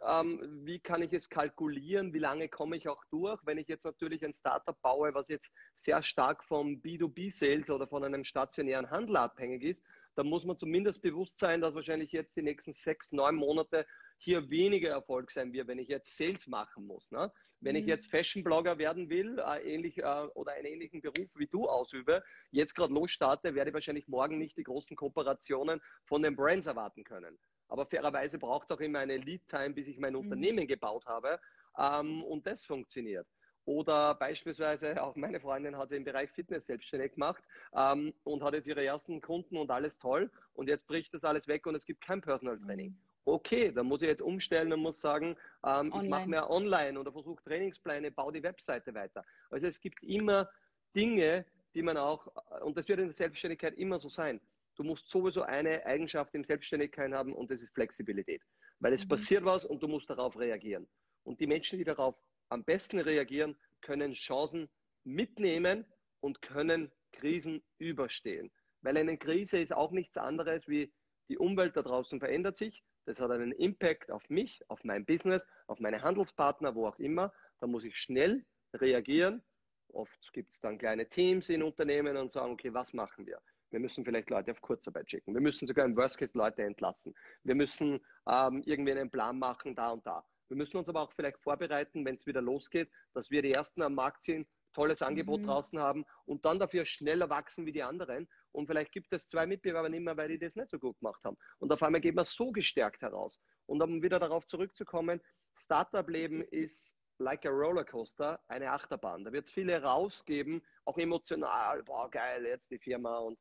[0.07, 3.41] ähm, wie kann ich es kalkulieren, wie lange komme ich auch durch.
[3.45, 8.05] Wenn ich jetzt natürlich ein Startup baue, was jetzt sehr stark vom B2B-Sales oder von
[8.05, 9.85] einem stationären Handel abhängig ist,
[10.15, 13.87] dann muss man zumindest bewusst sein, dass wahrscheinlich jetzt die nächsten sechs, neun Monate
[14.19, 17.11] hier weniger Erfolg sein wird, wenn ich jetzt Sales machen muss.
[17.11, 17.33] Ne?
[17.61, 17.83] Wenn mhm.
[17.83, 22.23] ich jetzt Fashion-Blogger werden will, äh, ähnlich, äh, oder einen ähnlichen Beruf wie du ausübe,
[22.51, 27.05] jetzt gerade losstarte, werde ich wahrscheinlich morgen nicht die großen Kooperationen von den Brands erwarten
[27.05, 27.39] können.
[27.69, 30.21] Aber fairerweise braucht es auch immer eine Lead-Time, bis ich mein mhm.
[30.21, 31.39] Unternehmen gebaut habe
[31.79, 33.27] ähm, und das funktioniert.
[33.64, 37.45] Oder beispielsweise auch meine Freundin hat sich im Bereich Fitness selbstständig gemacht
[37.77, 40.31] ähm, und hat jetzt ihre ersten Kunden und alles toll.
[40.55, 42.97] Und jetzt bricht das alles weg und es gibt kein Personal Training.
[43.29, 47.12] Okay, dann muss ich jetzt umstellen und muss sagen, ähm, ich mache mehr online oder
[47.12, 49.22] versuche Trainingspläne, baue die Webseite weiter.
[49.51, 50.49] Also es gibt immer
[50.97, 52.26] Dinge, die man auch,
[52.62, 54.41] und das wird in der Selbstständigkeit immer so sein.
[54.76, 58.43] Du musst sowieso eine Eigenschaft in Selbstständigkeit haben und das ist Flexibilität.
[58.79, 59.11] Weil es mhm.
[59.11, 60.89] passiert was und du musst darauf reagieren.
[61.24, 62.14] Und die Menschen, die darauf
[62.49, 64.70] am besten reagieren, können Chancen
[65.05, 65.85] mitnehmen
[66.20, 68.51] und können Krisen überstehen.
[68.81, 70.91] Weil eine Krise ist auch nichts anderes wie
[71.29, 75.47] die Umwelt da draußen verändert sich, das hat einen Impact auf mich, auf mein Business,
[75.67, 77.33] auf meine Handelspartner, wo auch immer.
[77.59, 78.45] Da muss ich schnell
[78.75, 79.43] reagieren.
[79.89, 83.41] Oft gibt es dann kleine Teams in Unternehmen und sagen, okay, was machen wir?
[83.71, 85.33] Wir müssen vielleicht Leute auf Kurzarbeit schicken.
[85.33, 87.15] Wir müssen sogar im Worst Case Leute entlassen.
[87.45, 87.99] Wir müssen
[88.29, 90.23] ähm, irgendwie einen Plan machen, da und da.
[90.49, 93.81] Wir müssen uns aber auch vielleicht vorbereiten, wenn es wieder losgeht, dass wir die Ersten
[93.81, 95.47] am Markt sind, tolles Angebot mhm.
[95.47, 98.29] draußen haben und dann dafür schneller wachsen wie die anderen.
[98.53, 101.23] Und vielleicht gibt es zwei Mitbewerber nicht mehr, weil die das nicht so gut gemacht
[101.25, 101.37] haben.
[101.59, 103.41] Und auf einmal geht man so gestärkt heraus.
[103.67, 105.21] Und um wieder darauf zurückzukommen,
[105.55, 109.25] Startup-Leben ist like a Rollercoaster, eine Achterbahn.
[109.25, 113.39] Da wird es viele rausgeben, auch emotional, boah, geil, jetzt die Firma und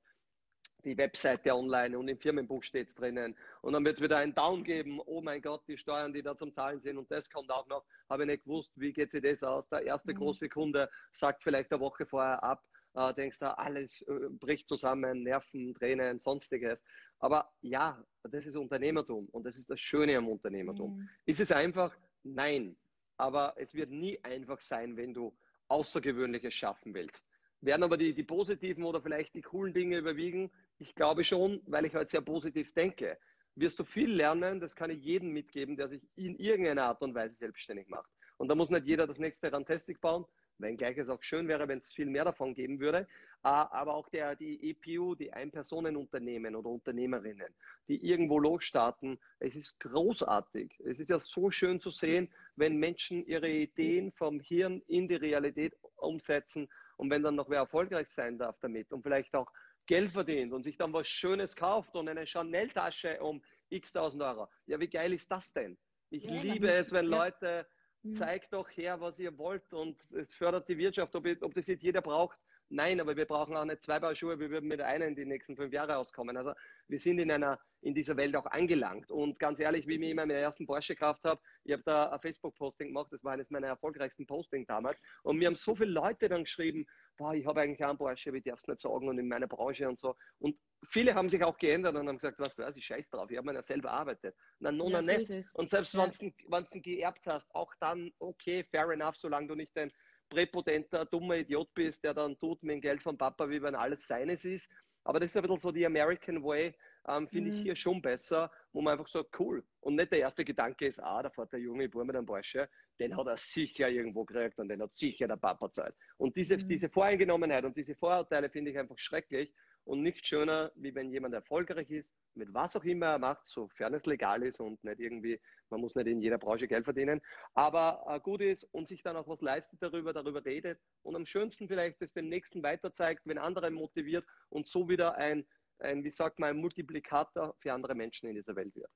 [0.83, 3.35] die Webseite online und im Firmenbuch steht es drinnen.
[3.61, 4.99] Und dann wird es wieder einen Down geben.
[5.05, 7.85] Oh mein Gott, die Steuern, die da zum Zahlen sind und das kommt auch noch.
[8.09, 9.67] Habe ich nicht gewusst, wie geht sich das aus?
[9.69, 10.17] Der erste mhm.
[10.17, 12.63] große Kunde sagt vielleicht eine Woche vorher ab.
[12.97, 16.83] Äh, denkst du, alles äh, bricht zusammen, Nerven, Tränen, sonstiges.
[17.19, 20.97] Aber ja, das ist Unternehmertum und das ist das Schöne am Unternehmertum.
[20.97, 21.09] Mhm.
[21.25, 21.95] Ist es einfach?
[22.23, 22.75] Nein.
[23.17, 25.37] Aber es wird nie einfach sein, wenn du
[25.67, 27.27] Außergewöhnliches schaffen willst.
[27.61, 30.51] Werden aber die, die positiven oder vielleicht die coolen Dinge überwiegen?
[30.79, 33.19] Ich glaube schon, weil ich halt sehr positiv denke.
[33.53, 37.13] Wirst du viel lernen, das kann ich jedem mitgeben, der sich in irgendeiner Art und
[37.13, 38.09] Weise selbstständig macht.
[38.37, 40.25] Und da muss nicht jeder das nächste Rantastic bauen.
[40.59, 43.07] Wenngleich es auch schön wäre, wenn es viel mehr davon geben würde.
[43.43, 47.53] Äh, aber auch der, die EPU, die Einpersonenunternehmen oder Unternehmerinnen,
[47.87, 49.19] die irgendwo losstarten.
[49.39, 50.79] Es ist großartig.
[50.85, 55.15] Es ist ja so schön zu sehen, wenn Menschen ihre Ideen vom Hirn in die
[55.15, 59.51] Realität umsetzen und wenn dann noch wer erfolgreich sein darf damit und vielleicht auch
[59.85, 64.47] Geld verdient und sich dann was Schönes kauft und eine Chanel-Tasche um x tausend Euro.
[64.65, 65.77] Ja, wie geil ist das denn?
[66.09, 67.23] Ich ja, liebe es, wenn ja.
[67.23, 67.67] Leute.
[68.13, 71.83] Zeigt doch her, was ihr wollt und es fördert die Wirtschaft, ob, ob das jetzt
[71.83, 72.37] jeder braucht.
[72.69, 75.55] Nein, aber wir brauchen auch nicht zwei Paar Schuhe, wir würden mit einem die nächsten
[75.55, 76.35] fünf Jahre auskommen.
[76.35, 76.53] Also
[76.87, 79.09] wir sind in einer, in dieser Welt auch angelangt.
[79.09, 82.19] Und ganz ehrlich, wie ich mir meinen ersten Porsche gekauft habe, ich habe da ein
[82.19, 84.99] Facebook-Posting gemacht, das war eines meiner erfolgreichsten Posting damals.
[85.23, 88.33] Und mir haben so viele Leute dann geschrieben, boah, ich habe eigentlich auch einen Porsche,
[88.33, 90.15] wie darf es nicht sagen und in meiner Branche und so.
[90.39, 93.37] Und viele haben sich auch geändert und haben gesagt, was weiß ich, scheiß drauf, ich
[93.37, 94.35] habe mir ja selber arbeitet.
[94.59, 95.31] Na, nun ja, nicht.
[95.55, 96.03] Und selbst ja.
[96.03, 99.91] wenn du ihn geerbt hast, auch dann, okay, fair enough, solange du nicht ein
[100.29, 104.07] präpotenter, dummer Idiot bist, der dann tut mit dem Geld von Papa, wie wenn alles
[104.07, 104.69] seines ist.
[105.03, 106.75] Aber das ist ein bisschen so die American Way,
[107.07, 107.57] ähm, finde mhm.
[107.57, 109.63] ich hier schon besser, wo man einfach sagt, cool.
[109.79, 112.67] Und nicht der erste Gedanke ist, ah, da fährt der junge Bub mit einem Porsche,
[112.99, 115.93] den hat er sicher irgendwo gekriegt und den hat sicher der Papa Zeit.
[116.17, 116.67] Und diese, mhm.
[116.67, 119.53] diese Voreingenommenheit und diese Vorurteile finde ich einfach schrecklich
[119.87, 123.93] und nicht schöner, wie wenn jemand erfolgreich ist, mit was auch immer er macht, sofern
[123.93, 127.21] es legal ist und nicht irgendwie, man muss nicht in jeder Branche Geld verdienen,
[127.53, 131.25] aber äh, gut ist und sich dann auch was leistet darüber, darüber redet und am
[131.25, 135.47] schönsten vielleicht es dem Nächsten weiter zeigt, wenn andere motiviert und so wieder ein,
[135.79, 138.91] ein, wie sagt man, ein Multiplikator für andere Menschen in dieser Welt wird.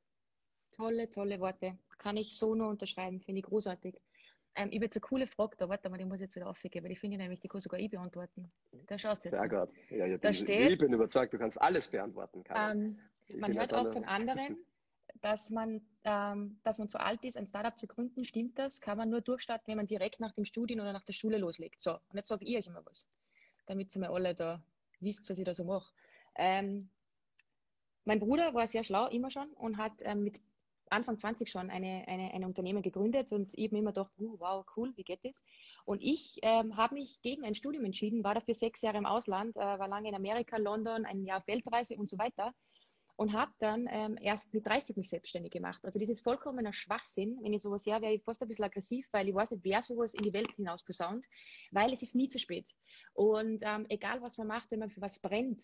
[0.76, 1.78] Tolle, tolle Worte.
[2.00, 3.96] Kann ich so nur unterschreiben, finde ich großartig.
[4.56, 6.48] Ähm, ich habe jetzt eine coole Frage da, warte mal, die muss ich jetzt wieder
[6.48, 8.52] aufgeben, weil die finde ich nämlich, die kann sogar ich beantworten.
[8.88, 9.40] Da schaust du jetzt.
[9.40, 9.70] Sehr gut.
[9.90, 12.44] Ja, ja, da steht, ich bin überzeugt, du kannst alles beantworten.
[12.54, 13.00] Ähm,
[13.30, 14.58] man hört auch von anderen,
[15.22, 18.26] dass man, ähm, dass man zu alt ist, ein Startup zu gründen.
[18.26, 18.82] Stimmt das?
[18.82, 21.80] Kann man nur durchstarten, wenn man direkt nach dem Studium oder nach der Schule loslegt.
[21.80, 23.08] So, und jetzt sage ich euch immer was,
[23.68, 24.62] damit ihr mir alle da
[25.00, 25.94] wisst, was ich da so mache.
[26.36, 26.90] Ähm,
[28.04, 30.42] mein Bruder war sehr schlau, immer schon, und hat ähm, mit
[30.92, 34.92] Anfang 20 schon eine, eine, ein Unternehmen gegründet und eben immer gedacht, uh, wow, cool,
[34.96, 35.46] wie geht das?
[35.86, 39.56] Und ich ähm, habe mich gegen ein Studium entschieden, war dafür sechs Jahre im Ausland,
[39.56, 42.54] äh, war lange in Amerika, London, ein Jahr Weltreise und so weiter
[43.22, 45.80] und habe dann ähm, erst mit 30 mich selbstständig gemacht.
[45.84, 47.38] Also das ist vollkommener Schwachsinn.
[47.42, 49.84] Wenn ich sowas her wäre ich fast ein bisschen aggressiv, weil ich weiß nicht, wer
[49.84, 51.28] sowas in die Welt hinaus posaunt,
[51.70, 52.72] weil es ist nie zu spät.
[53.14, 55.62] Und ähm, egal, was man macht, wenn man für was brennt,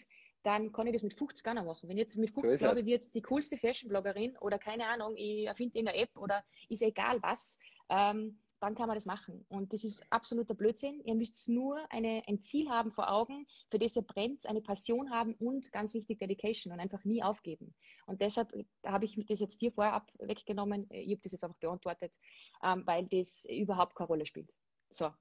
[0.47, 1.89] dann kann ich das mit 50 gar nicht machen.
[1.89, 5.15] Wenn ich jetzt mit 50 so glaube, ich jetzt die coolste Fashion-Bloggerin oder keine Ahnung,
[5.17, 9.45] ich erfinde irgendeine App oder ist egal was, ähm, dann kann man das machen.
[9.49, 11.01] Und das ist absoluter Blödsinn.
[11.03, 15.11] Ihr müsst nur eine, ein Ziel haben vor Augen, für das ihr brennt, eine Passion
[15.11, 17.75] haben und ganz wichtig Dedication und einfach nie aufgeben.
[18.05, 18.53] Und deshalb
[18.85, 20.87] habe ich das jetzt hier vorher ab weggenommen.
[20.91, 22.15] Ich habe das jetzt einfach beantwortet,
[22.63, 24.55] ähm, weil das überhaupt keine Rolle spielt.
[24.89, 25.11] So.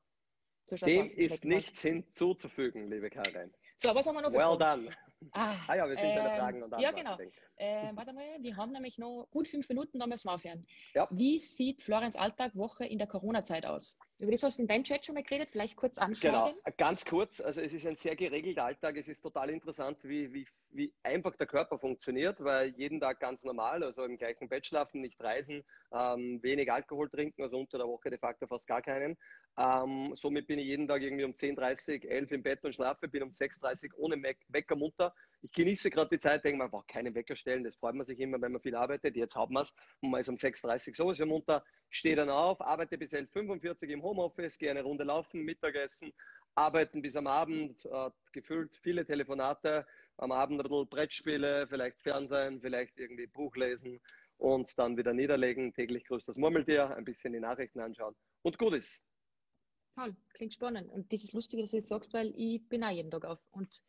[0.66, 3.52] so Dem ist nichts hinzuzufügen, liebe Karin.
[3.76, 4.88] So, was haben wir noch Well done.
[5.32, 6.82] Ah, ah, ja, wir sind äh, bei den ähm, Fragen und Antworten.
[6.82, 7.18] Ja, genau.
[7.56, 10.66] Äh, warte mal, wir haben nämlich noch gut fünf Minuten, dann müssen wir aufhören.
[10.94, 11.08] Ja.
[11.10, 13.98] Wie sieht Florians Alltag Woche in der Corona-Zeit aus?
[14.18, 16.54] Über das hast du in deinem Chat schon mal geredet, vielleicht kurz anschauen.
[16.54, 17.38] Genau, ganz kurz.
[17.38, 18.96] Also es ist ein sehr geregelter Alltag.
[18.96, 23.44] Es ist total interessant, wie, wie, wie einfach der Körper funktioniert, weil jeden Tag ganz
[23.44, 25.62] normal, also im gleichen Bett schlafen, nicht reisen,
[25.92, 29.18] ähm, wenig Alkohol trinken, also unter der Woche de facto fast gar keinen.
[29.58, 33.22] Ähm, somit bin ich jeden Tag irgendwie um 10.30 11 im Bett und schlafe, bin
[33.22, 34.16] um 6.30 ohne
[34.48, 35.14] Wecker munter.
[35.46, 38.18] Ich genieße gerade die Zeit, denke mir, brauche keine Wecker stellen, das freut man sich
[38.18, 39.14] immer, wenn man viel arbeitet.
[39.14, 42.98] Jetzt haben wir es und man ist um 6.30 sowieso munter, stehe dann auf, arbeite
[42.98, 46.12] bis 11.45 im Homeoffice, gehe eine Runde laufen, Mittagessen,
[46.56, 49.86] arbeiten bis am Abend, äh, gefüllt viele Telefonate,
[50.16, 54.00] am Abend ein bisschen Brettspiele, vielleicht Fernsehen, vielleicht irgendwie Buch lesen
[54.38, 58.74] und dann wieder niederlegen, täglich grüßt das Murmeltier, ein bisschen die Nachrichten anschauen und gut
[58.74, 59.00] ist.
[59.94, 60.90] Toll, klingt spannend.
[60.90, 63.38] Und das ist lustig, dass du das sagst, weil ich bin auch jeden Tag auf.
[63.52, 63.84] Und,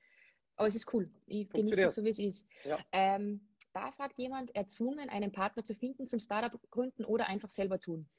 [0.58, 1.10] aber es ist cool.
[1.28, 2.50] Ich genieße es so, wie es ist.
[2.66, 2.80] Ja.
[2.92, 7.80] Ähm, da fragt jemand, erzwungen, einen Partner zu finden zum Startup gründen oder einfach selber
[7.80, 8.10] tun?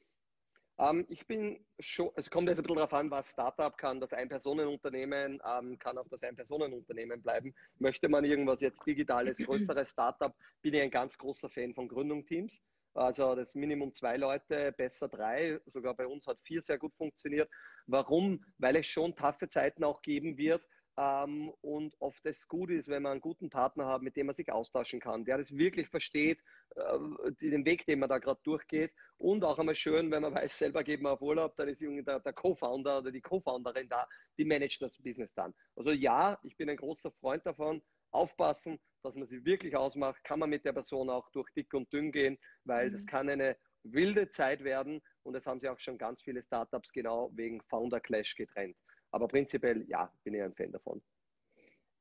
[0.79, 4.01] Ähm, ich bin schon, es kommt jetzt ein bisschen darauf an, was Startup kann.
[4.01, 7.53] Das Ein-Personen-Unternehmen ähm, kann auch das Ein-Personen-Unternehmen bleiben.
[7.79, 10.33] Möchte man irgendwas jetzt digitales, größeres Startup,
[10.63, 12.63] bin ich ein ganz großer Fan von Gründungsteams.
[12.95, 15.61] Also das Minimum zwei Leute, besser drei.
[15.67, 17.51] Sogar bei uns hat vier sehr gut funktioniert.
[17.87, 18.45] Warum?
[18.59, 20.63] Weil es schon taffe Zeiten auch geben wird.
[20.99, 24.35] Ähm, und oft es gut ist, wenn man einen guten Partner hat, mit dem man
[24.35, 26.43] sich austauschen kann, der das wirklich versteht,
[26.75, 26.99] äh,
[27.41, 28.93] den Weg, den man da gerade durchgeht.
[29.17, 32.19] Und auch einmal schön, wenn man weiß, selber geht man auf Urlaub, dann ist der,
[32.19, 35.55] der Co-Founder oder die Co-Founderin da, die managt das Business dann.
[35.77, 37.81] Also ja, ich bin ein großer Freund davon,
[38.11, 41.93] aufpassen, dass man sie wirklich ausmacht, kann man mit der Person auch durch dick und
[41.93, 42.93] dünn gehen, weil mhm.
[42.95, 46.93] das kann eine wilde Zeit werden und es haben sich auch schon ganz viele Startups
[46.93, 48.77] genau wegen Founder Clash getrennt.
[49.11, 51.03] Aber prinzipiell, ja, bin ich ein Fan davon.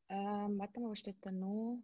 [0.09, 1.81] Ähm, warte mal, was steht da noch?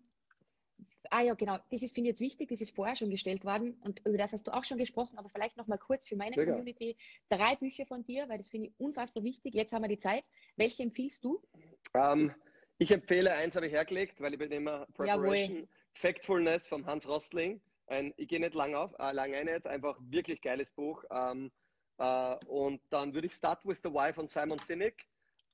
[1.09, 1.57] Ah ja, genau.
[1.69, 2.49] Das ist, finde ich jetzt wichtig.
[2.49, 5.29] Das ist vorher schon gestellt worden und über das hast du auch schon gesprochen, aber
[5.29, 6.97] vielleicht noch mal kurz für meine Sehr Community.
[7.29, 9.53] Drei Bücher von dir, weil das finde ich unfassbar wichtig.
[9.53, 10.23] Jetzt haben wir die Zeit.
[10.55, 11.41] Welche empfiehlst du?
[11.93, 12.33] Ähm,
[12.77, 15.67] ich empfehle, eins habe ich hergelegt, weil ich bin immer Preparation, Jawohl.
[15.93, 17.61] Factfulness von Hans Rostling.
[17.87, 21.03] Ein, ich gehe nicht lang auf, äh, lang ein jetzt, einfach wirklich geiles Buch.
[21.11, 21.51] Ähm,
[21.97, 25.05] äh, und dann würde ich Start with the Why von Simon Sinek.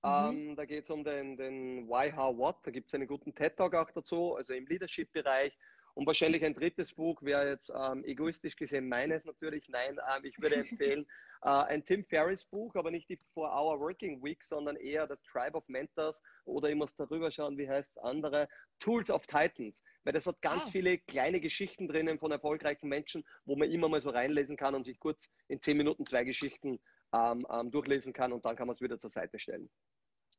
[0.04, 0.50] Mhm.
[0.50, 2.58] Ähm, da geht es um den, den Why, How, What.
[2.64, 5.58] Da gibt es einen guten TED-Talk auch dazu, also im Leadership-Bereich.
[5.95, 9.68] Und wahrscheinlich ein drittes Buch wäre jetzt ähm, egoistisch gesehen meines natürlich.
[9.68, 11.06] Nein, ähm, ich würde empfehlen
[11.41, 15.22] äh, ein Tim Ferriss Buch, aber nicht die Four Hour Working Week, sondern eher das
[15.24, 18.47] Tribe of Mentors oder ich muss darüber schauen, wie heißt es andere,
[18.80, 19.84] Tools of Titans.
[20.06, 20.72] Weil das hat ganz ah.
[20.72, 24.86] viele kleine Geschichten drinnen von erfolgreichen Menschen, wo man immer mal so reinlesen kann und
[24.86, 26.80] sich kurz in zehn Minuten zwei Geschichten
[27.14, 29.70] ähm, ähm, durchlesen kann und dann kann man es wieder zur Seite stellen.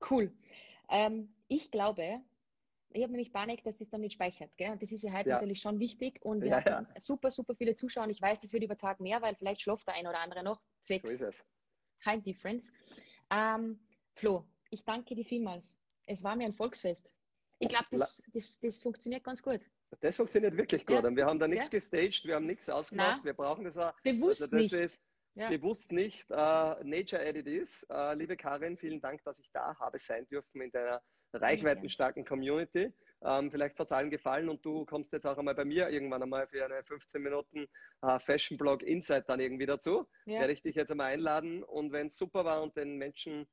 [0.09, 0.32] Cool.
[0.88, 2.20] Ähm, ich glaube,
[2.92, 4.57] ich habe nämlich Panik, dass es dann nicht speichert.
[4.57, 4.70] Gell?
[4.70, 5.34] Und das ist ja heute ja.
[5.36, 6.18] natürlich schon wichtig.
[6.24, 7.01] Und wir ja, haben ja.
[7.01, 8.05] super, super viele Zuschauer.
[8.05, 10.42] Und ich weiß, das wird über Tag mehr, weil vielleicht schläft der ein oder andere
[10.42, 10.61] noch.
[10.82, 11.30] Zwecks so
[12.03, 12.72] Time Difference.
[13.30, 13.78] Ähm,
[14.14, 15.78] Flo, ich danke dir vielmals.
[16.07, 17.14] Es war mir ein Volksfest.
[17.61, 19.61] Ich glaube, das, das, das, funktioniert ganz gut.
[20.01, 21.05] Das funktioniert wirklich gut.
[21.05, 23.22] Und wir haben da nichts gestaged, wir haben nichts ausgemacht.
[23.22, 23.92] Wir brauchen das auch.
[24.03, 24.72] Bewusst also das nicht.
[24.72, 25.01] Ist,
[25.34, 25.48] ja.
[25.48, 26.34] bewusst nicht äh,
[26.84, 27.86] Nature Edit ist.
[27.90, 31.02] Äh, liebe Karin, vielen Dank, dass ich da habe sein dürfen in deiner
[31.32, 32.92] reichweitenstarken Community.
[33.22, 36.22] Ähm, vielleicht hat es allen gefallen und du kommst jetzt auch einmal bei mir irgendwann
[36.22, 37.66] einmal für eine 15 Minuten
[38.02, 40.06] äh, Fashion Blog Insight dann irgendwie dazu.
[40.24, 40.40] Ja.
[40.40, 43.46] Werde ich dich jetzt einmal einladen und wenn es super war und den Menschen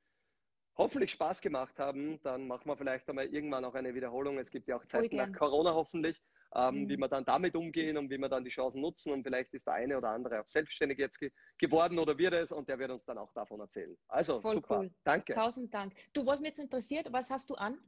[0.78, 4.38] hoffentlich Spaß gemacht haben, dann machen wir vielleicht einmal irgendwann auch eine Wiederholung.
[4.38, 6.22] Es gibt ja auch Zeiten nach Corona hoffentlich
[6.56, 6.90] ähm, mhm.
[6.90, 9.12] wie wir dann damit umgehen und wie wir dann die Chancen nutzen.
[9.12, 12.52] Und vielleicht ist der eine oder andere auch selbstständig jetzt ge geworden oder wird es
[12.52, 13.98] und der wird uns dann auch davon erzählen.
[14.08, 14.80] Also Voll super.
[14.80, 14.92] Cool.
[15.04, 15.34] Danke.
[15.34, 15.94] Tausend Dank.
[16.14, 17.80] Du, was mich jetzt interessiert, was hast du an?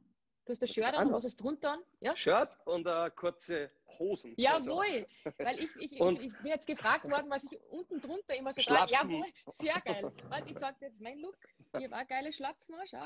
[0.44, 1.80] Du hast das Shirt an, was ist drunter an?
[2.00, 2.16] Ja?
[2.16, 4.34] Shirt und äh, kurze Hosen.
[4.36, 5.06] Jawohl,
[5.38, 8.62] weil ich, ich, und ich, bin jetzt gefragt worden, was ich unten drunter immer so
[8.62, 8.90] trage.
[8.90, 10.10] Jawohl, sehr geil.
[10.28, 11.36] Warte, ich sage jetzt mein Look.
[11.78, 13.04] Ich habe auch geile Schlapfen, schau.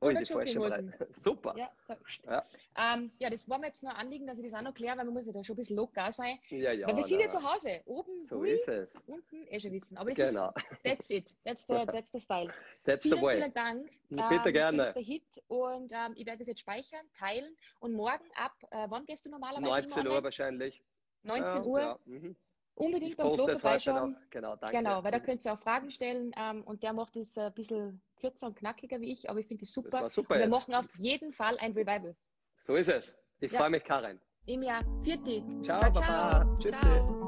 [0.00, 0.94] Oh, die Jogginghosen.
[1.14, 1.54] Super.
[1.56, 1.70] Ja,
[2.26, 2.44] ja.
[2.76, 4.96] Ähm, ja, das war mir jetzt noch ein Anliegen, dass ich das auch noch kläre,
[4.98, 6.38] weil man muss ja da schon ein bisschen locker sein.
[6.50, 6.86] Ja, ja.
[6.86, 7.80] Weil wir sind ja zu Hause.
[7.86, 9.02] Oben, so hui, ist es.
[9.06, 9.96] unten, eh schon wissen.
[9.96, 10.48] Aber das genau.
[10.48, 11.34] ist, that's it.
[11.44, 12.52] That's the, that's the style.
[12.84, 13.36] That's vielen, the way.
[13.36, 13.90] vielen Dank.
[14.08, 14.78] Bitte ähm, gerne.
[14.78, 18.52] Das ist der Hit und ähm, ich werde das jetzt speichern, teilen und morgen ab,
[18.70, 20.82] äh, wann gehst du normalerweise 19 Uhr wahrscheinlich.
[21.22, 21.98] 19 Uhr.
[22.04, 22.36] Mhm.
[22.76, 24.16] Unbedingt beim Flo vorbeischauen.
[24.30, 24.76] Genau, danke.
[24.76, 28.02] Genau, weil da könnt ihr auch Fragen stellen ähm, und der macht es ein bisschen
[28.16, 30.02] kürzer und knackiger wie ich, aber ich finde es super.
[30.02, 32.14] Das super wir machen auf jeden Fall ein Revival.
[32.58, 33.16] So ist es.
[33.40, 33.60] Ich ja.
[33.60, 34.20] freue mich, Karin.
[34.46, 34.82] Im Jahr.
[35.02, 35.42] Vierti.
[35.62, 36.54] Ciao, ciao Baba.
[36.56, 37.25] Tschüssi.